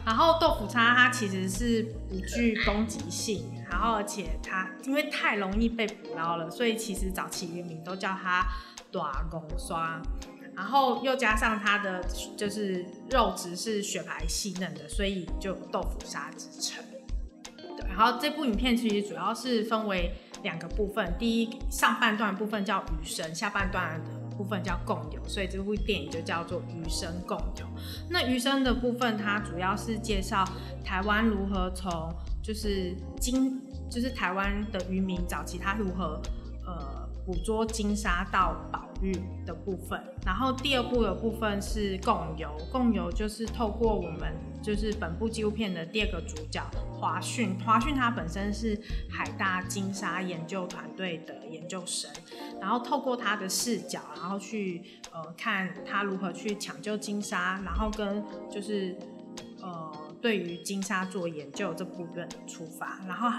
[0.06, 8.48] 然后豆腐沙它其实是不具攻击性，然后而且它因为太容易被捕捞了，所以其实早期渔民都叫它。
[9.00, 10.02] 大公刷，
[10.56, 12.04] 然后又加上它的
[12.36, 16.84] 就是肉质是雪白细嫩的，所以就有豆腐沙之称。
[17.56, 27.66] 对，然后这部影片其实主要是分为两个部分，第一上半段部分叫余生，下半段的部分叫共有，所以这部电影就叫做余生共有。
[28.10, 30.44] 那余生的部分，它主要是介绍
[30.84, 32.12] 台湾如何从
[32.44, 36.22] 就是金，就是台湾的渔民早期他如何
[36.66, 37.06] 呃。
[37.28, 39.14] 捕捉金沙到保育
[39.46, 48.80] 的部分，然后第二部的部分是共游，共游就是透过我们就是本部纪录片的第二个主角华讯，华讯他本身是
[49.10, 52.12] 海大金沙研究团队的研究生，
[52.60, 58.98] 然后透过他的视角，然后去呃看他如何去抢救金沙，然后跟就是
[59.62, 63.30] 呃对于金沙做研究这部分出发，然后。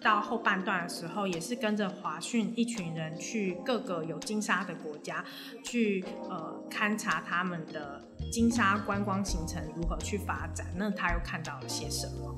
[0.00, 5.24] 到后半段的时候，也是跟着华讯一群人去各个有金沙的国家
[5.62, 10.66] 去呃勘察他们的金沙观光行程如何去发展。
[10.76, 12.34] 那他又看到了些什么？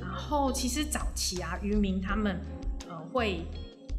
[0.00, 2.40] 然后其实早期啊，渔民他们
[2.88, 3.44] 呃会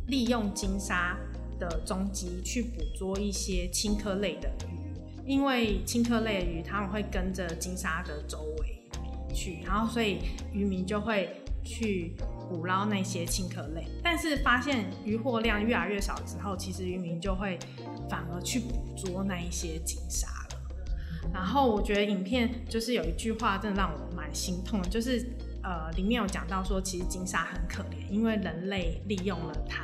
[0.08, 1.18] 利用金沙
[1.60, 4.94] 的踪迹去捕捉一些青蚵类的鱼，
[5.26, 8.84] 因为青蚵类的鱼他们会跟着金沙的周围
[9.34, 10.20] 去，然后所以
[10.52, 12.16] 渔民就会去。
[12.50, 17.58] 捕捞那些青壳类，但是发现渔获量越来越少之后，其实渔民就会
[18.08, 20.62] 反而去捕捉那一些金沙了。
[21.34, 25.26] 然后我觉得影片就是有一句话真的让我蛮心痛的，就是
[25.64, 29.84] 呃里面有讲到说，其实金沙很可怜，因为人类利用了它，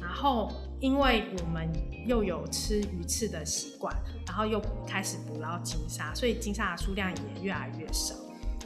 [0.00, 1.68] 然后因为我们
[2.06, 3.94] 又有吃鱼翅的习惯，
[4.26, 8.14] 然后又开始捕捞金沙，所以金沙的数量也越来越少。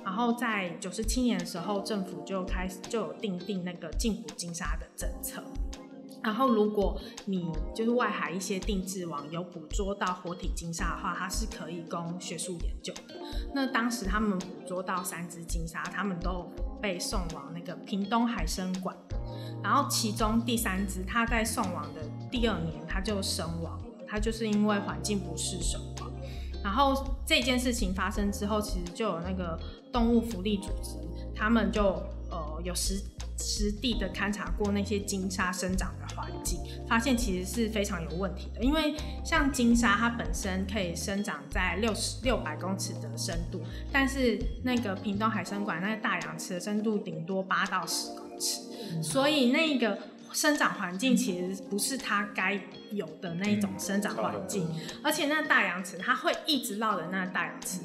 [0.04, 5.42] 然后在九十七年的时候，政府就开始就有订定那个禁捕金沙的政策。
[6.20, 13.14] 然后如果你就是外海一些定制网有捕捉到活体金沙的话，它是可以供学术研究的。
[13.54, 16.50] 那当时他们捕捉到三只金沙，他们都
[16.82, 18.96] 被送往那个屏东海生馆。
[19.62, 23.84] 然后其中第三只，它在送往的第二年，它就身亡了。
[24.06, 26.10] 它就是因为环境不适身亡。
[26.64, 29.58] 然后这件事情发生之后，其实就有那个。
[29.92, 30.96] 动物福利组织，
[31.34, 31.84] 他们就
[32.30, 33.00] 呃有实
[33.38, 38.62] 实地的勘察过那些金沙生长的环境，发现其实是非常有问题的。
[38.62, 43.60] 因为像金沙，它本身可以生长在六十六百公尺的深度，
[43.92, 48.60] 但是那个屏东海生馆那个大洋池的深度顶多八到十公尺，
[49.02, 49.96] 所以那个
[50.32, 54.68] 生长环境其实不是它该有的那种生长环境，
[55.02, 57.80] 而且那大洋池它会一直绕着那大洋池。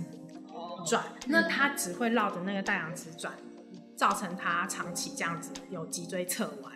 [0.85, 3.33] 转，那它只会绕着那个大洋池转，
[3.95, 6.73] 造成它长期这样子有脊椎侧弯。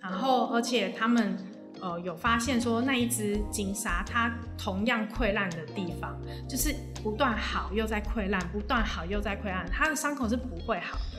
[0.00, 1.36] 然后，而且他们
[1.80, 6.16] 呃有发现说，那一只金鲨它同样溃烂的地方，
[6.48, 11.18] 就是不断好又在溃烂，不断好又在溃烂，它的伤口是不会好的。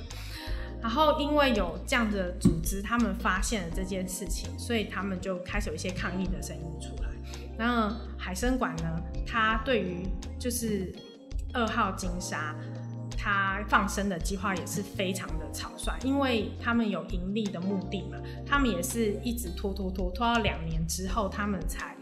[0.82, 7.10] 然后，因为有这样的组织，他们发现了这件事情，所以他们就开始有一些抗议的声音出来。
[7.58, 10.08] 然后，海参馆呢，它对于
[10.40, 10.96] 就是。
[11.58, 12.54] 二号金沙，
[13.18, 21.97] 它他放生的计划也是非常的草率，因为他们有盈利的目的嘛，他们也是一直拖拖拖拖到两年之后，他们才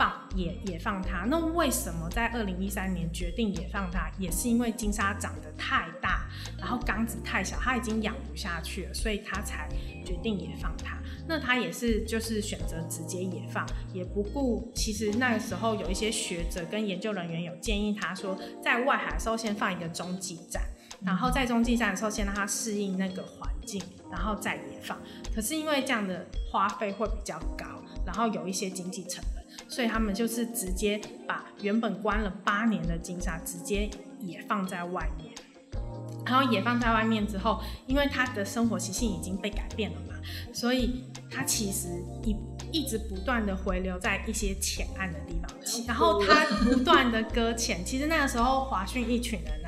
[0.00, 1.26] 放也也放它。
[1.26, 4.10] 那为什么在二零一三年决定也放它？
[4.18, 6.26] 也是因为金沙长得太大，
[6.58, 9.68] 然后缸子太小，它已经养不下去了，所以他才
[10.02, 10.96] 决定也放它。
[11.28, 18.34] 那他也是就是选择直接野放，也不顾其实那个时候有一些学者跟研究人员有建议他说，
[18.64, 20.62] 在外海的时候先放一个中继站，
[21.04, 24.98] 然后在中继站的时候先让它适应那个环境，然后再野放。
[25.34, 27.66] 可是因为这样的花费会比较高，
[28.06, 29.39] 然后有一些经济成本，
[29.70, 35.30] 所以他们就是直接把原本关了八年的金沙直接也放在外面。
[36.26, 40.14] 然后也放在外面之后，因为它的生活习性已经被改变了嘛，
[40.52, 41.88] 所以它其实
[42.22, 42.36] 一
[42.70, 45.50] 一直不断的回流在一些浅岸的地方，
[45.88, 47.84] 然后它不断的搁浅。
[47.84, 49.60] 其实那个时候华讯一群人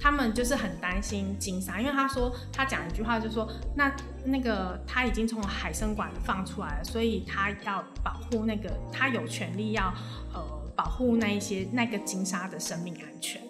[0.00, 3.94] 他们就是很担心金沙，因为他说他讲一句话就是说，那
[4.24, 9.92] 那个他已经从海生馆放出来了，所以他要保护那个，他有权利要
[10.32, 10.42] 呃
[10.74, 13.40] 保护那一些那个金沙的生命安全。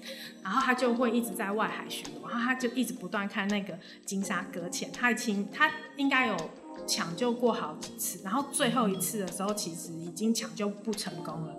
[0.42, 6.36] 然后他就会一直在外海巡逻，然后他就一直不断看那个金沙搁浅，他已经他应该有
[6.84, 11.54] 抢救过好几次，然后最后一次的时候其实已经抢救不成功了，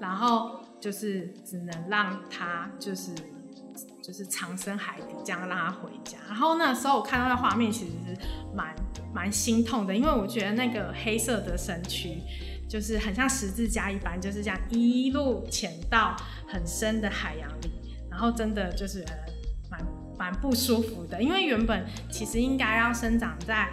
[0.00, 3.14] 然后就是只能让他就是
[4.02, 6.18] 就是藏身海底，这样让他回家。
[6.26, 8.74] 然后那时候我看到那画面其实是蛮
[9.14, 12.20] 蛮心痛的，因为我觉得那个黑色的身躯
[12.68, 16.16] 就是很像十字架一般，就是这样一路潜到
[16.48, 17.70] 很深的海洋里。
[18.10, 19.02] 然后真的就是
[19.70, 19.80] 蛮
[20.18, 23.70] 蛮不舒服的，因为原本其实应该要生长在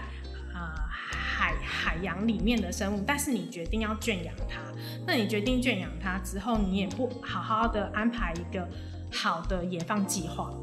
[0.54, 4.62] 呃海海洋里面的生物，但是你决定要圈养它，
[5.06, 8.66] 那你决定圈养它之后，你也不好好的安排一个
[9.12, 10.54] 好的野放计划，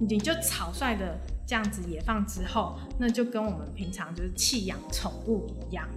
[0.00, 5.88] 你就草率的这样子野放之后，那就跟我们平常就是弃养宠物一样，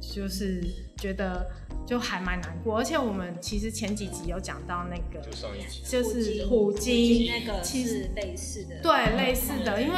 [0.00, 0.62] 就是
[1.00, 1.50] 觉得。
[1.86, 9.96] 就还蛮难过，而且我们其实前几集有讲到那个，就上一集就是虎鲸，那个其实类似的，对，类似的，因为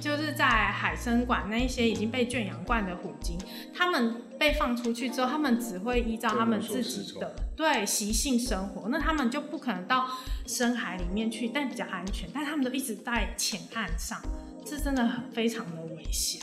[0.00, 3.38] 就是在海生馆那一些已经被圈养惯的虎鲸，
[3.72, 10.08] 他们被放出去之后，他们只会依照他们自己的对习性生活，那他们就不可能到
[10.48, 14.20] 深海里面去，但比较安全，但他们都一直在浅岸上，
[14.66, 16.40] 这真的很非常的危险。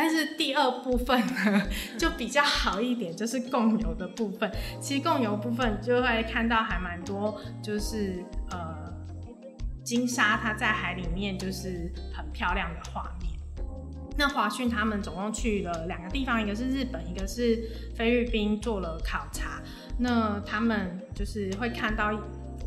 [0.00, 1.66] 但是第二部分呢，
[1.98, 4.48] 就比较好一点，就是共游的部分。
[4.80, 8.94] 其实共游部分就会看到还蛮多，就是呃
[9.82, 13.32] 金沙它在海里面就是很漂亮的画面。
[14.16, 19.60] 那华讯他们总共去了两个地方，一个是日本，一个是菲律宾做了考察。
[19.98, 22.12] 那他们就是会看到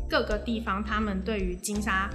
[0.06, 2.10] 各个地方，他们对于金沙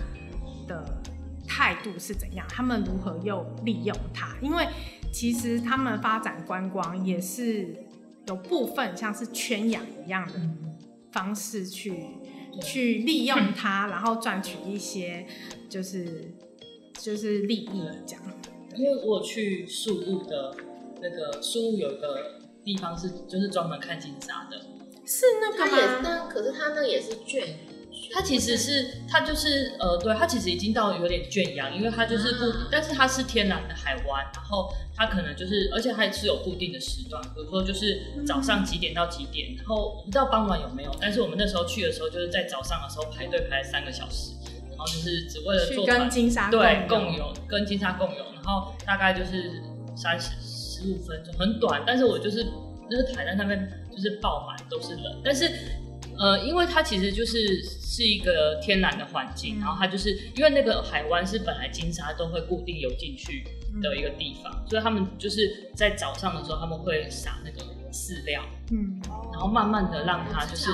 [0.68, 1.02] 的
[1.48, 4.68] 态度是怎样，他们如何又利用它，因为。
[5.12, 7.76] 其实他们发展观光也是
[8.28, 10.34] 有部分像是圈养一样的
[11.12, 11.92] 方式去、
[12.54, 15.26] 嗯、去利用它， 然后赚取一些
[15.70, 16.34] 就是
[16.94, 18.24] 就是利益这样。
[18.76, 20.56] 因为我去宿雾的
[21.02, 24.58] 那个宿雾有一个地方是就是专门看金沙的，
[25.06, 26.28] 是那个吗？
[26.30, 27.58] 可是他那也是圈。
[28.12, 44.32] 它其实是，它就是，呃，对，它其实已经到有点圈养，因为它就是不，啊、但是它是天然的海湾，然后它可能就是，而且它也是有固定的时段，比如说就是早上几点到几点，然后我不知道傍晚有没有，但是我们那时候去的时候，就是在早上的时候排队排了三个小时，
[44.70, 49.62] 然后就是只为了坐船，跟金沙对共游，跟金沙共游，然后大概就是
[49.96, 52.46] 三十十五分钟，很短，但是我就是
[52.90, 55.52] 那个台在那边就是爆满都是人，但是。
[56.20, 63.44] 呃，因为它其实就是是一个天然的环境，嗯、然后它就是因为那个海湾是本来金沙都会固定游进去
[63.82, 69.00] 的一个地方，嗯、所以他们就是在早上的时候他们会撒那个饲料，嗯，
[69.32, 70.70] 然后慢慢的让它就是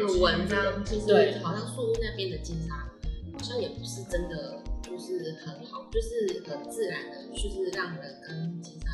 [0.00, 2.74] 有文章，其实好像树屋那边的金沙
[3.32, 8.86] 好像也不是真的就是很好，就是很自然的，就是让人跟金沙。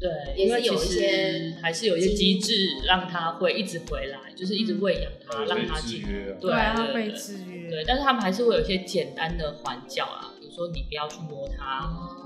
[0.00, 2.54] 对，因为其实还是有一些机制
[2.86, 6.02] 让它会一直回来，就是一直喂养它，让它进。
[6.40, 7.68] 对，它被制约。
[7.68, 11.82] 对，但是他们还是会有一些简单的环教啊，比如说你不要去摸它，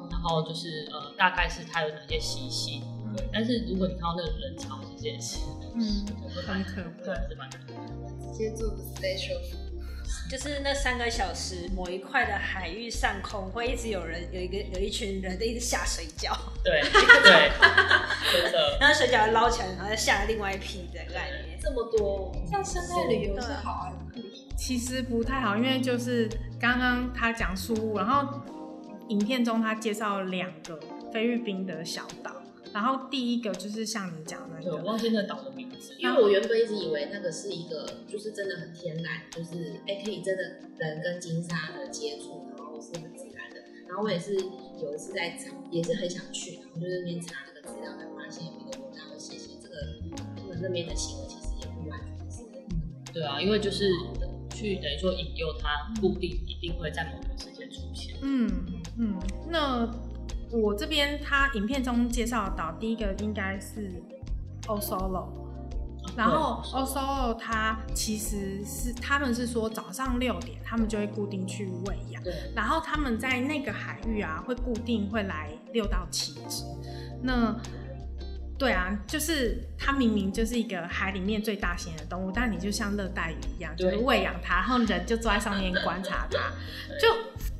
[0.08, 2.80] 然后就是呃，大概是它有哪些习性。
[3.16, 5.40] 对，但是如果你看到那个人潮这件事，
[5.74, 6.06] 嗯，
[6.46, 8.32] 很可怕，对，是蛮可怕。
[8.32, 9.63] 直接做个 special。
[10.30, 16.36] 就是那三个小时，某一块的海域上空会一直有人，有一个有一群人在一直下水饺。
[16.62, 16.80] 对
[17.22, 17.50] 对，
[18.32, 18.78] 真的。
[18.80, 21.58] 然后水饺捞起来，然后再下另外一批的概念。
[21.60, 24.54] 这么多，像生态旅游是好还是不好？
[24.56, 26.28] 其实不太好，因为就是
[26.60, 28.40] 刚刚他讲书屋，然后
[29.08, 30.78] 影片中他介绍两个
[31.12, 32.30] 菲律宾的小岛，
[32.74, 40.42] 然后第一个就是像你讲的那个，我忘记那岛的名字，因为我原本一直以为那个是一个就是真的很天然，就是哎、欸、可以真的
[40.76, 43.62] 人跟金沙的接触，然后是很自然的。
[43.86, 49.76] 然后我也是有一次在查，也是很想去，然后就是那边查那个资料，才发现有一个文章写写这个
[50.36, 52.42] 他们那边的行为其实也不完全是。
[53.12, 53.88] 对啊，因为就是。
[54.54, 55.68] 去等于说引诱他
[56.00, 58.14] 固定一定会在某个时间出现。
[58.22, 58.48] 嗯
[58.96, 59.18] 嗯，
[59.48, 59.84] 那
[60.62, 63.90] 我这边他影片中介绍到第一个应该是
[64.66, 65.26] Osolo，
[66.16, 76.64] 然后 Osolo 他其实是他们是说早上六点他们就会固定去喂养，对，然后他们在那个海域啊会固定会来六到七只，
[77.22, 77.54] 那。
[78.56, 86.38] 对啊，就是它明明就是一个海里面最大型的动物，但你就像热带鱼一样，就是喂养它，然后人就坐在上面观察它，
[87.00, 87.08] 就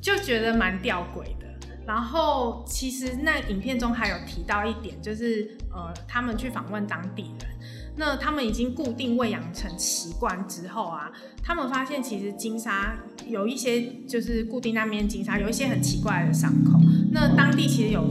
[0.01, 1.44] 就觉得蛮吊诡的。
[1.85, 7.49] 然后其实那影片中还有提到一点，就是呃，他们去访问当地人，
[7.95, 11.11] 那他们已经固定喂养成习惯之后啊，
[11.43, 16.79] 他们发现其实金沙有一些就是固定那边金沙有一些很奇怪的伤口，
[17.11, 18.03] 那当地其实有。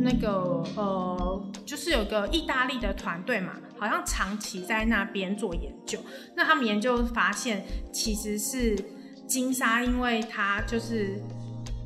[0.00, 5.98] 那个呃，就是有个意大利的团队嘛，好像长期在那边做研究。
[6.36, 8.78] 那他们研究发现，其实是
[9.26, 11.20] 金沙，因为他就是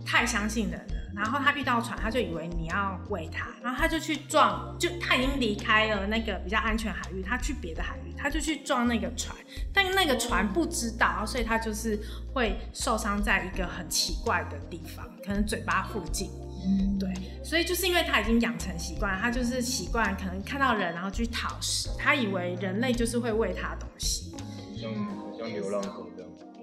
[0.05, 0.79] 太相信人，
[1.15, 9.37] 然后他遇到船，他就以为你要喂他，然后他就去撞，就他已经离开了那个比较安全海域，他去别的海域，他就去撞那个船，
[9.73, 12.01] 但那个船不知道，所以他就是
[12.33, 16.31] 会受伤在一个很奇怪的地方，可能嘴巴附近。
[16.65, 24.33] 嗯，对，所以就是因为他已经养成习惯，他就是习惯可能看到人然后去讨食，他以为人类就是会喂他东西，
[24.81, 24.89] 像
[25.37, 26.09] 像流浪狗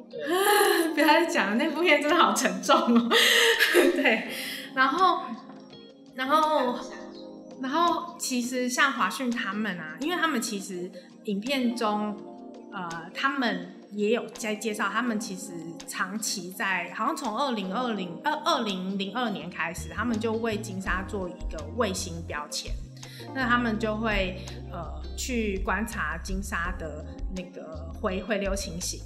[0.93, 3.09] 不要再讲了，那部片真的好沉重哦。
[3.95, 4.27] 对，
[4.73, 5.21] 然后，
[6.15, 6.79] 然后，
[7.61, 10.91] 然后其实像华讯他们啊，因为他们其实
[11.25, 12.17] 影片中，
[12.71, 13.75] 呃，他们。
[13.91, 15.51] 也有在介绍，他们其实
[15.87, 22.71] 长期在，好像从二零二零二二零零二年开始，他们就为金沙做一个卫星标签。
[23.33, 27.03] 那他们就会呃去观察金沙的
[27.35, 29.01] 那个回回流情形，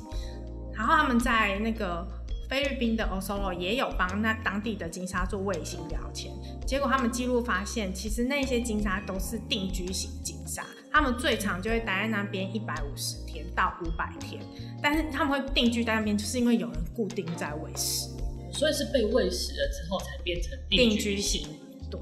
[0.76, 2.06] 然后他们在那个
[2.50, 6.32] 菲律宾的 Osolo 也有帮那当地的金沙做卫星标签。
[6.66, 14.42] 结果他们记录发现，其实那些金沙都是定居型金沙，他们最长就会待在那边一百五十天到五百天。
[14.82, 18.10] 但是他们会定居在那边，就是因为有人固定在喂食，
[18.52, 21.48] 所以是被喂食了之后才变成定居型。
[21.90, 22.00] 对。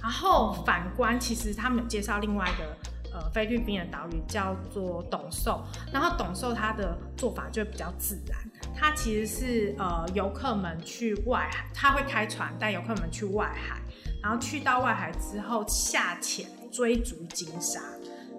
[0.00, 2.89] 然后反观，其实他们有介绍另外一个
[3.20, 5.62] 呃菲律宾的岛屿叫做董寿，
[5.92, 8.38] 然后董寿它的做法就比较自然，
[8.74, 13.80] 它其实是呃游客们去外海，他会开船带游客们去外海，
[14.22, 17.80] 然后去到外海之后下潜追逐金沙。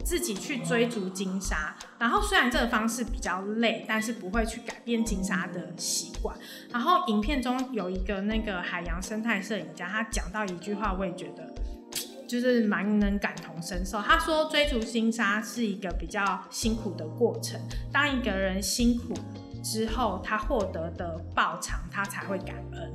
[0.04, 6.36] 自己去追逐金沙，然后虽然这个方式比较累，但是不会去改变金沙的习惯。
[6.72, 11.54] 然后影片中有一个那个海洋生态摄影家，他讲到一句话，我也觉得
[12.32, 14.02] 就是蛮能感同身受。
[14.02, 17.60] 他说，追逐星沙是一个比较辛苦的过程，
[17.92, 19.14] 当一个人辛苦
[19.62, 22.92] 之后，他获得的报偿，他才会感恩。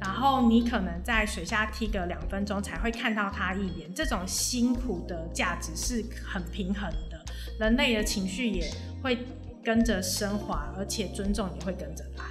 [0.00, 7.20] 然后你可能在水下踢个两分钟才会看到他一眼，这种辛苦的价值是很平衡的，
[7.58, 8.70] 人类的情绪也
[9.02, 9.18] 会
[9.64, 12.24] 跟着升华，而且尊重也会跟着来。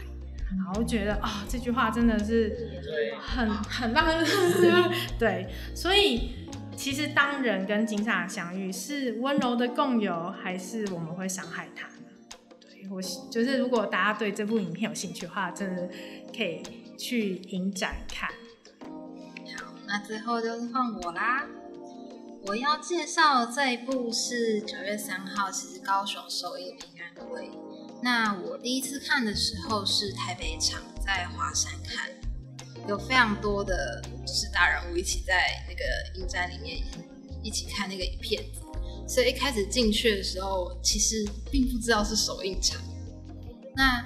[0.58, 2.80] 然后我觉得啊、哦，这句话真的是
[3.20, 4.26] 很 很让人
[5.20, 6.45] 对，所以
[6.76, 12.04] 其实当人跟警察相遇，是温柔的共游，还是我们会伤害他呢？
[12.62, 13.02] 对，我
[13.32, 15.90] 就是如果大家对这部影片有兴趣的话，真的
[16.36, 16.62] 可以。
[16.98, 18.30] 去影展看。
[18.80, 21.46] 好，那最后就是换我啦。
[22.46, 27.52] 我要介绍这一部是九月三号，其实高雄首映平安会。
[28.02, 32.10] 那我第一次看的时候是台北场，在华山看，
[32.88, 36.78] 有非常多的就是大人物一起在那个影展里面
[37.44, 38.44] 一起看那个影片，
[39.08, 42.82] 所以一开始进去的时候，其实并不知道是首映场。
[43.76, 44.04] 那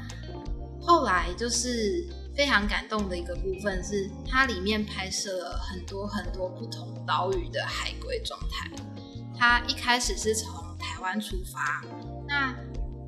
[0.82, 2.08] 后来就是。
[2.38, 8.72] 非常感动的一个部分是，它里面拍摄了很多很多不同岛屿的海龟状态。
[9.38, 11.84] 它一开始是从台湾出发，
[12.26, 12.56] 那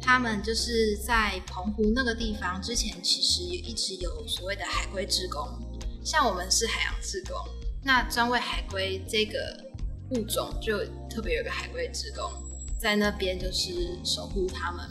[0.01, 5.47] 他们就是在澎湖那个地方，之前其实也一直有所谓的海龟志工，
[6.03, 7.35] 像我们是海洋志工，
[7.83, 9.39] 那专为海龟这个
[10.11, 12.29] 物种，就特别有个海龟志工
[12.79, 14.85] 在那边，就是守护他们。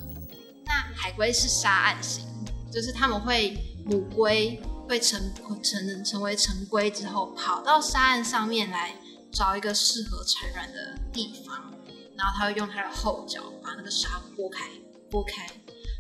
[0.65, 2.25] 那海龟是沙岸型，
[2.73, 5.21] 就是他们会母龟会成
[5.63, 8.95] 成成为成龟之后，跑到沙岸上面来
[9.33, 11.75] 找一个适合产卵的地方，
[12.17, 14.71] 然后它会用它的后脚把那个沙拨开，
[15.11, 15.47] 拨开，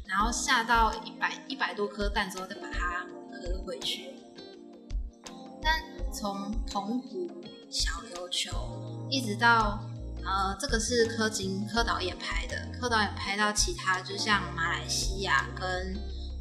[0.06, 4.14] 然后下到一百一百多颗蛋之后再把它合回去。
[5.62, 5.82] 但
[6.12, 7.30] 从铜湖、
[7.70, 9.78] 小琉球一直到
[10.24, 15.92] 呃，这个是柯金柯导演拍的，柯导演拍到其他，就像马来西亚跟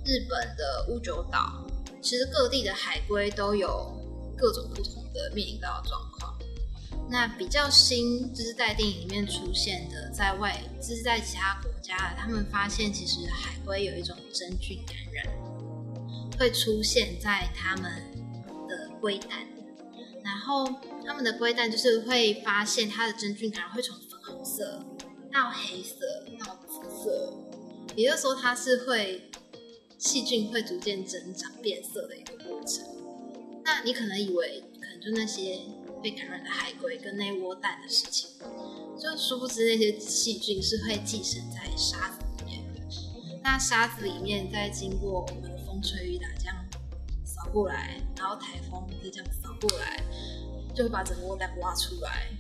[0.06, 1.66] 日本的乌久岛，
[2.02, 3.94] 其实各地的海龟都有
[4.38, 6.09] 各种不同的面临到的状况。
[7.10, 15.26] 那比较新，就是在电影里面出现的，在外就是在其他国家，他们发现其实海龟有一种真菌感染，
[16.38, 17.92] 会出现在他们
[18.68, 19.48] 的龟蛋。
[20.24, 20.68] 然后
[21.04, 24.86] 他们的龟蛋就是会发现它的真菌感染会从粉红色
[25.34, 26.06] 到黑色
[26.40, 27.34] 到紫色，
[27.96, 29.32] 也就是说它是会
[29.98, 32.86] 细菌会逐渐增长变色的一个过程。
[33.64, 35.60] 那你可能以为可能就那些
[36.02, 38.30] 被感染的海龟跟那窝蛋的事情，
[39.00, 42.64] 就殊不知那些细菌是会寄生在沙子里面。
[43.44, 46.56] 那沙子里面再经过我们的风吹雨打这样
[47.24, 49.50] 扫过来，然后台风再这样扫。
[49.60, 50.02] 过来
[50.74, 52.32] 就会把整个窝蛋挖出来，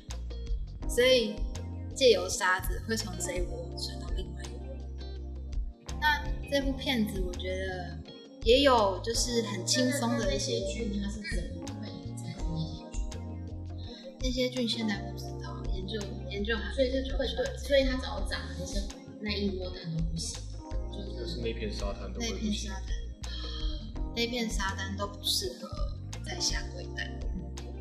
[0.87, 1.35] 所以
[1.93, 5.93] 借由沙子会从这一窝传到另外一窝。
[5.99, 7.99] 那这部片子我觉得
[8.45, 11.78] 也有就是很轻松的一些菌，它是怎么？
[14.21, 15.99] 那些菌现在不知道，研究
[16.29, 18.81] 研究还所以是会对，所以它只要长的那些
[19.21, 20.39] 那一窝蛋都不行，
[21.17, 22.87] 就是那片沙滩都不行，那片沙滩，
[24.15, 25.69] 那片沙滩都不适合。
[26.25, 27.09] 在下龟蛋，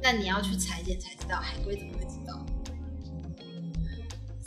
[0.00, 2.46] 但你要去裁剪才知道，海龟怎么会知道？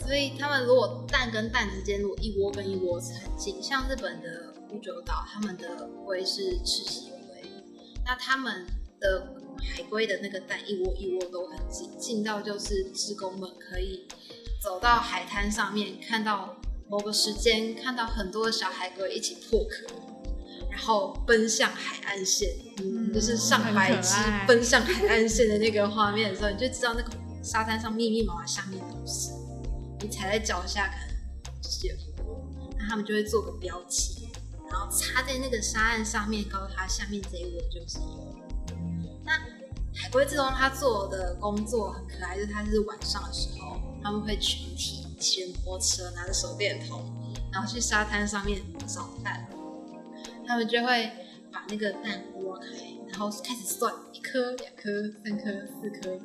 [0.04, 7.48] 所以他们如果蛋跟蛋之间，如果一窝跟一窝是很近，像日本的屋久岛，他们的龟是赤蠵龟，
[8.04, 8.66] 那他们
[8.98, 9.20] 的
[9.58, 14.06] 海龟的那个蛋一窝一窝都很近，近到就是职工们可以
[14.62, 16.56] 走到海滩上面，看到
[16.88, 19.86] 某个时间看到很多的小海龟一起破壳。
[20.70, 22.48] 然后奔向海岸线，
[22.78, 24.14] 嗯，就是上百只
[24.48, 29.32] 奔向海岸线的那个画面的时候，你就知道那个沙滩上密密麻麻下面都是，
[30.00, 31.94] 你踩在脚下可能就是有
[32.78, 34.28] 那他们就会做个标记，
[34.70, 38.41] 然后插在那个沙岸上面，告诉他下面这一窝就是有。
[39.32, 39.38] 那
[39.94, 47.02] 海龟志工他做的工作很可爱，就是他是晚上的时候，他们会群体骑摩托车，拿着手电筒，
[47.50, 49.48] 然后去沙滩上面找蛋。
[50.46, 51.10] 他们就会
[51.50, 52.66] 把那个蛋挖开，
[53.08, 54.90] 然后开始算一颗、两颗、
[55.24, 56.20] 三颗、四颗。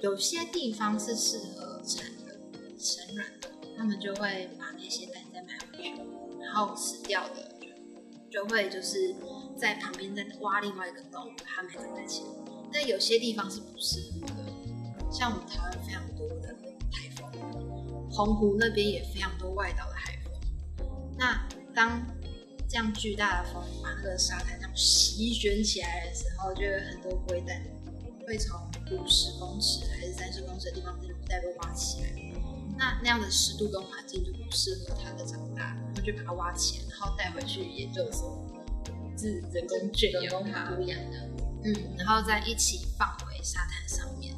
[0.00, 2.38] 有些地方是适合产的、
[2.78, 5.94] 产卵的，他们就会把那些蛋再买回去，
[6.40, 7.56] 然后死掉的
[8.30, 9.14] 就会就是
[9.58, 12.22] 在旁边再挖另外一个洞，把它埋在那里。
[12.72, 16.54] 但有些地方是不适合的，像我们台湾非常多的
[16.92, 17.28] 台风，
[18.10, 20.86] 澎湖那边也非常多外岛的海风。
[21.18, 22.06] 那当
[22.68, 27.60] 这样巨大的风把那个沙滩上席卷起来的时候，就有很多龟蛋
[28.26, 28.60] 会从
[28.92, 32.12] 五十公尺还是三十公尺的地方那种再被挖起来。
[32.76, 38.46] 那那样的湿度跟环境就不适合它的长大，然后就把它挖起来，然后带回去研究所，
[39.18, 41.28] 是人工圈养它，养的。
[41.64, 44.34] 嗯，然后再一起放回沙滩上面。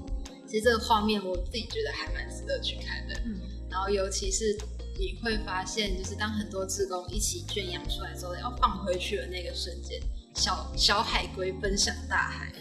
[0.49, 3.15] 其实这个画面我自己觉得还蛮值得去看的。
[3.27, 4.59] 嗯，然后尤其是。
[4.99, 9.99] 你会发现，就是当很多志工一起圈养出来之后，要放回去的那个瞬间，
[10.35, 12.53] 小小海龟奔向大海，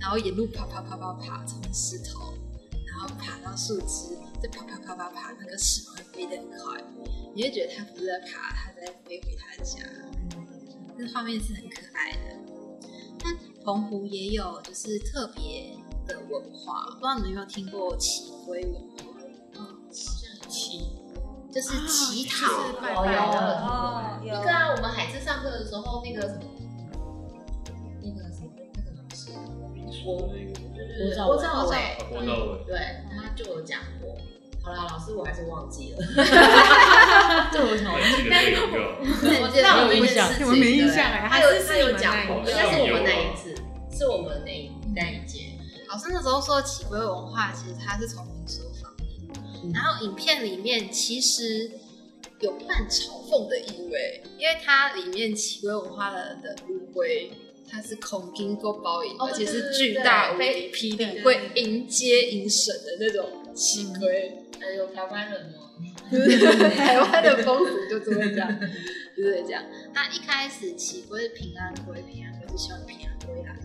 [0.00, 2.32] 然后沿路爬爬爬爬爬，从石头，
[2.86, 6.82] 然后爬到树枝，再爬爬爬爬爬，那个翅膀会飞得很快，
[7.34, 9.80] 你会觉得它不是在爬，它在飞回它的家。
[11.12, 12.18] 画面是很可爱的。
[13.24, 15.76] 那澎湖也有就是特别
[16.06, 19.04] 的文化，不知道你们有没有听过祈龟文化？
[19.56, 20.90] 嗯，祈。
[21.52, 22.46] 就是乞讨，
[22.80, 23.04] 哦，
[24.24, 26.44] 有，有，那个啊，我们海事上课的时候，那个什么，
[28.00, 29.32] 那个什么，那个老师，
[30.02, 30.32] 郭，
[31.26, 31.76] 郭兆伟，
[32.08, 34.16] 郭兆伟，对，他就有讲过。
[34.64, 35.98] 好啦，老师我还是忘记了。
[37.52, 38.62] 这我想记得这个，
[39.42, 43.54] 我记得有印象，我没印象哎，他有他有讲过，应该是我们那一次，
[43.98, 45.50] 是我们那那一届。
[45.88, 49.72] 老师那时候说乞龟文化，其实它是从民俗方面。
[49.74, 51.70] 然后影片里面其实
[52.40, 57.30] 有半嘲讽的意味，因为它里面祈龟文化的的乌龟，
[57.68, 65.58] 它是恐金够包影，而且是巨大无敌霹雳会迎接迎神的那种骑龟，有台湾人吗？
[66.76, 68.60] 台湾的风俗就是会这样，
[69.16, 69.62] 就是这样。
[69.92, 73.56] 那一开始起龟是平安龟，平安龟是希望平安归来，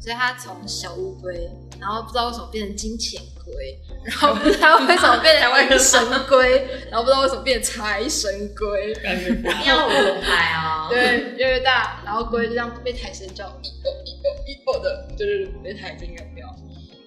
[0.00, 1.50] 所以他从小乌龟，
[1.80, 8.94] 然后不知道为什么变成金钱龟，然后不知道为什么变成神龟，然后不知道为什么变成财神龟，
[9.42, 10.88] 你要有牌啊！
[10.88, 16.46] 对，越来越大，然后龟就这样被抬神叫，一哦一哦一哦的，就是被抬进来掉。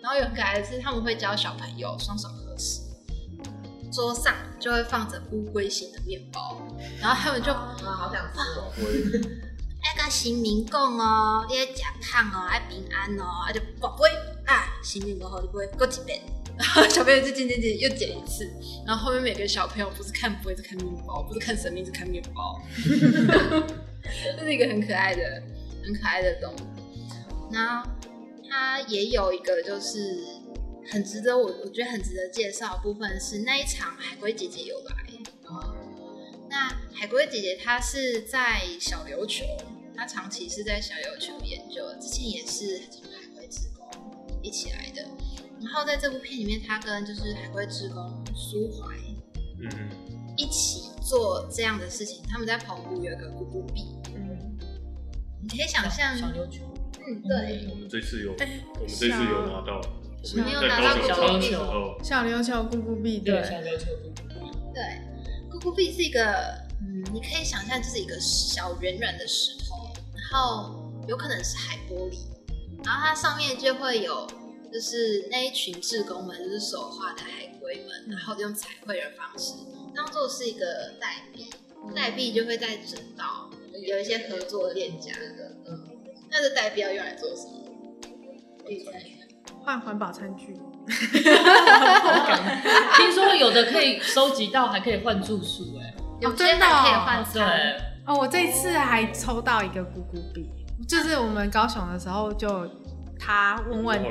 [0.02, 2.87] 然后有很可爱的是，他们会教小朋友双手合十。
[3.92, 6.62] 桌上就会放着乌龟形的面包，
[7.00, 8.72] 然后他们就啊，好想吃哦！
[9.82, 14.10] 那个新民共哦，你要甲亢哦，爱平安哦，啊就宝贝
[14.46, 16.22] 啊，新民过后就不会过几遍，
[16.58, 18.46] 然后小朋友就剪剪剪又剪一次，
[18.86, 22.62] 然后后面每个小朋友不是看不会是看面包，不是看神明是看面包，
[24.38, 25.22] 这是一个很可爱的
[25.84, 27.54] 很可爱的动物。
[27.54, 27.90] 然后
[28.50, 30.37] 它也有一个就是。
[30.90, 34.96] 很值得我，我觉得很值得介绍的部分是那一场海龟姐姐有来。
[35.50, 39.46] 嗯，那海龟姐姐她是在小琉球，
[39.96, 43.86] 她长期是在小琉球研究，之前也是从海龟志工
[44.42, 45.06] 一起来的。
[45.60, 48.96] 然后在这部片里面，她跟就是海龟志工苏怀，
[49.60, 49.90] 嗯，
[50.38, 52.24] 一起做这样的事情。
[52.30, 53.84] 他们在澎湖有一个咕咕壁，
[54.16, 54.58] 嗯，
[55.42, 56.64] 你可以想象小琉球，
[57.06, 59.82] 嗯，对，我们这次有，我们这次有拿到。
[60.36, 61.52] 没有拿到咕咕币，
[62.04, 64.84] 小琉球咕咕币，对，小琉球咕咕币，对，
[65.50, 66.22] 咕咕币是一个，
[66.82, 72.18] 嗯，你可以想象就是一个小圆圆的石头，然后有可能是海玻璃，
[72.84, 74.28] 然后它上面就会有，
[74.74, 79.54] 就是那一群志工们，就是手画的海龟们，然后用彩绘的方式
[79.96, 81.50] 当做是一个代币，
[81.96, 83.50] 代币就会在整到
[83.86, 85.88] 有一些合作店家的，嗯，
[86.30, 87.64] 那这代币要用来做什么？
[88.64, 88.84] 可以
[89.68, 89.74] 猜。
[89.74, 90.58] 换环保餐具，
[92.96, 97.34] 听说有的可以收集到，还可以换住宿，哎，有真的可以换餐。
[97.34, 100.50] 对，哦，我这次还抽到一个咕咕币，
[100.88, 102.66] 就是我们高雄的时候就。
[103.28, 104.10] 他问问题，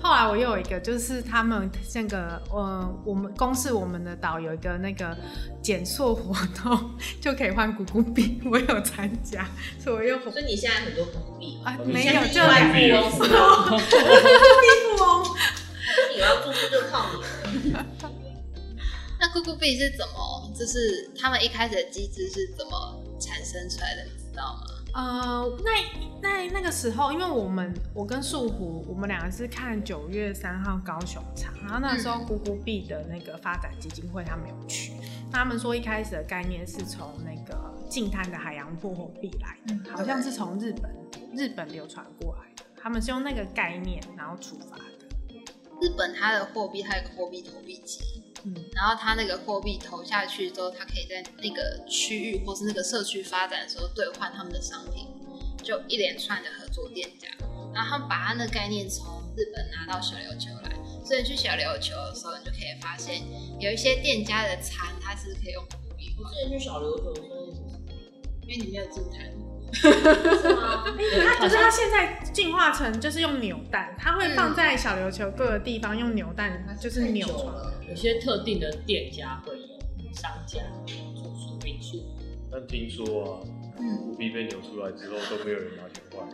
[0.00, 5.16] 后来我又有一个，就是他们那个，呃，我们公司我们的岛有一个那个
[5.60, 9.44] 减塑活动， 就可以换咕咕币，我有参加，
[9.80, 10.30] 所以我又。
[10.30, 11.76] 所以你现在很多咕咕币啊？
[11.84, 12.78] 没有，就两个。
[12.78, 15.36] 咕咕币富翁，
[16.14, 17.06] 你要住宿就靠
[17.64, 17.84] 你了。
[19.18, 20.52] 那咕咕币是怎么？
[20.56, 24.04] 就是他们一开始的机制是怎么产生出来的？
[24.04, 24.73] 你知道吗？
[24.94, 25.70] 呃，那
[26.22, 34.92] 那那个时候，因为我们我跟素虎，我们两个是看九月三号高雄场，然后那时候咕咕币的那个发展基金会他们有去，
[35.32, 40.90] 他们说一开始的概念是从那个近滩的海洋破货币来的，好像是从日本
[41.34, 44.84] 日本流传过来的，他们是用那个概念然后出发的。
[45.82, 48.22] 日本它的货币它有货币投币机。
[48.44, 55.08] 嗯，然后他那个货币投下去之后，他可以在那个区域或是那个社区发展的时候兑换他们的商品，
[55.62, 57.28] 就一连串的合作店家，
[57.72, 63.22] 然后他们把他那概念从日本拿到小琉球来，所以去小琉球的时候，你就可以发现
[63.58, 66.14] 有一些店家的餐它是可以用货币。
[66.18, 67.46] 我之前去小琉球的时候，
[68.42, 69.32] 因为你没有进餐。
[69.74, 70.84] 是吗？
[70.86, 77.72] 它就是它现在进化成就是用扭蛋，它会放在小琉球各个地方用扭蛋，就是扭了。
[77.88, 82.02] 有些特定的店家会有商家住宿民宿。
[82.50, 83.42] 但听说啊，
[83.98, 86.24] 古币被扭出来之后都没有人拿去换，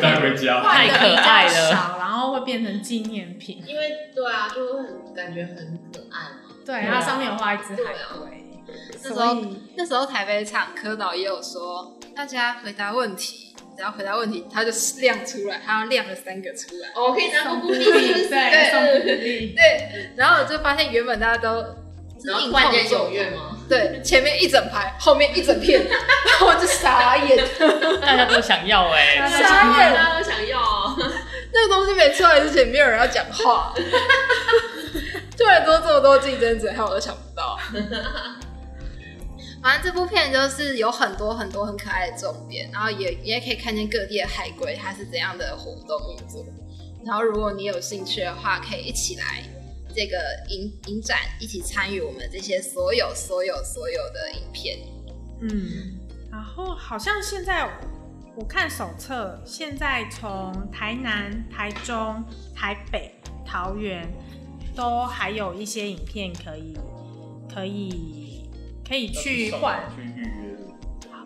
[0.00, 3.62] 带回家太可爱了，然后会变成纪念品。
[3.66, 6.54] 因为对啊，就会很感觉很可爱嘛。
[6.66, 8.49] 对，它上面有画一只海龟。
[9.02, 9.36] 那时候
[9.76, 21.64] 那时候台北场柯导也有说，大家回答问题，只要回答问题，他就亮出来，他要亮了三个出来，我可以拿咕咕币，对对对，然后我就发现原本大家都
[22.22, 23.56] 然后万年有月吗？
[23.68, 27.42] 对，前面一整排，后面一整片，然后我就傻眼，
[28.02, 30.60] 大家都想要哎，傻眼，大家都想要，
[31.52, 33.72] 那个东西没出来之前，没有人要讲话，
[35.38, 37.58] 突然多这么多竞争者，害我都想不到。
[39.62, 46.46] 反正这部片就是有很多很多很可爱的重点，然后也也可以看见各地的海龟它是怎样的活动运作。
[47.04, 49.42] 然后如果你有兴趣的话，可以一起来
[49.94, 50.16] 这个
[50.48, 54.78] 影影展，一起参与我们这些所有所有所有的影片。
[55.42, 55.98] 嗯，
[56.30, 57.68] 然后好像现在
[58.36, 64.10] 我看手册，现在从台南、台中、台北、桃园
[64.74, 66.78] 都还有一些影片可以
[67.52, 68.29] 可以。
[68.90, 70.56] 可以去换，去预约。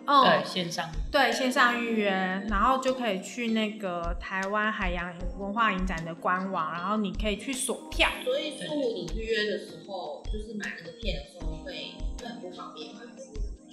[0.05, 2.11] 嗯，对，线上对线上预约，
[2.47, 8.07] 然后就可以去那个台湾海洋文化影展的官网，然后你可以去锁票。
[8.23, 11.73] 所以说你预约的时候，就是买那个片的时候会
[12.19, 13.01] 会很不方便吗？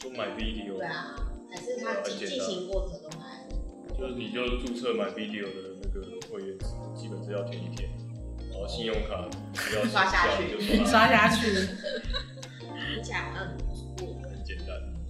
[0.01, 0.78] 就买 video。
[0.78, 1.14] 对啊，
[1.51, 3.47] 还是他进进行过程都还。
[3.99, 6.57] 就是你就注册买 video 的那个会员，
[6.97, 7.90] 基本是要填一填，
[8.51, 11.53] 然后信用卡只要刷下去就刷下去。
[12.97, 13.71] 听起来嗯。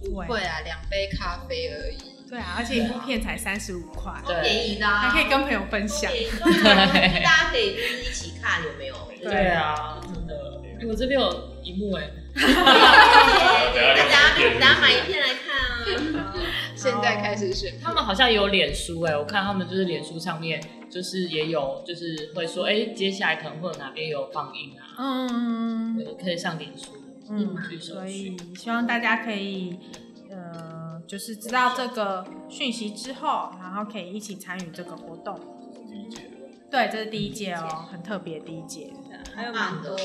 [0.09, 1.97] 不会啊，两杯咖啡而已。
[2.29, 6.11] 对啊，而且一部片才三十五块，对，便宜的，啊，还可以跟朋友分享。
[6.11, 6.29] 对，
[7.23, 8.95] 大家可以就是一起看，有没有？
[9.21, 10.61] 对啊，真的。
[10.85, 12.41] 我这边有一幕哎，大
[14.09, 15.55] 家大家买一片来看
[16.19, 16.33] 啊。
[16.75, 26.91] 现在开始选，他们好像有脸书哎，我看他们就是脸书上面就是也有，就是会说哎，接下来可能会有哪边有放映啊，嗯，对，可以上脸书，
[27.29, 29.79] 嗯，所以希望大家可以
[30.29, 35.39] 呃，就是知道这个讯息之后，然后可以一起参与这个活动。
[35.89, 36.21] 第一届，
[36.69, 38.91] 对，这是第一届哦，很特别第一届，
[39.35, 39.97] 还有蛮多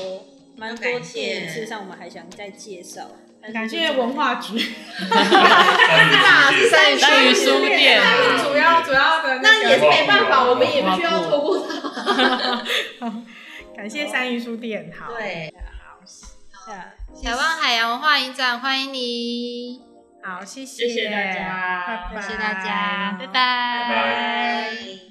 [0.55, 3.07] 蛮多电影，事实上我们还想再介绍。
[3.53, 4.59] 感谢文化局，
[6.69, 6.91] 三
[7.25, 8.01] 语书店，
[8.43, 11.65] 主要主要的那也是没办法，我们也不需要透过
[12.99, 13.23] 他。
[13.73, 16.01] 感谢三鱼书店，好，对，好，
[17.21, 19.81] 台湾海洋文化影展欢迎你，
[20.23, 23.33] 好，谢谢，谢谢大家，拜拜，谢谢大家，拜拜。
[23.33, 25.08] 拜拜。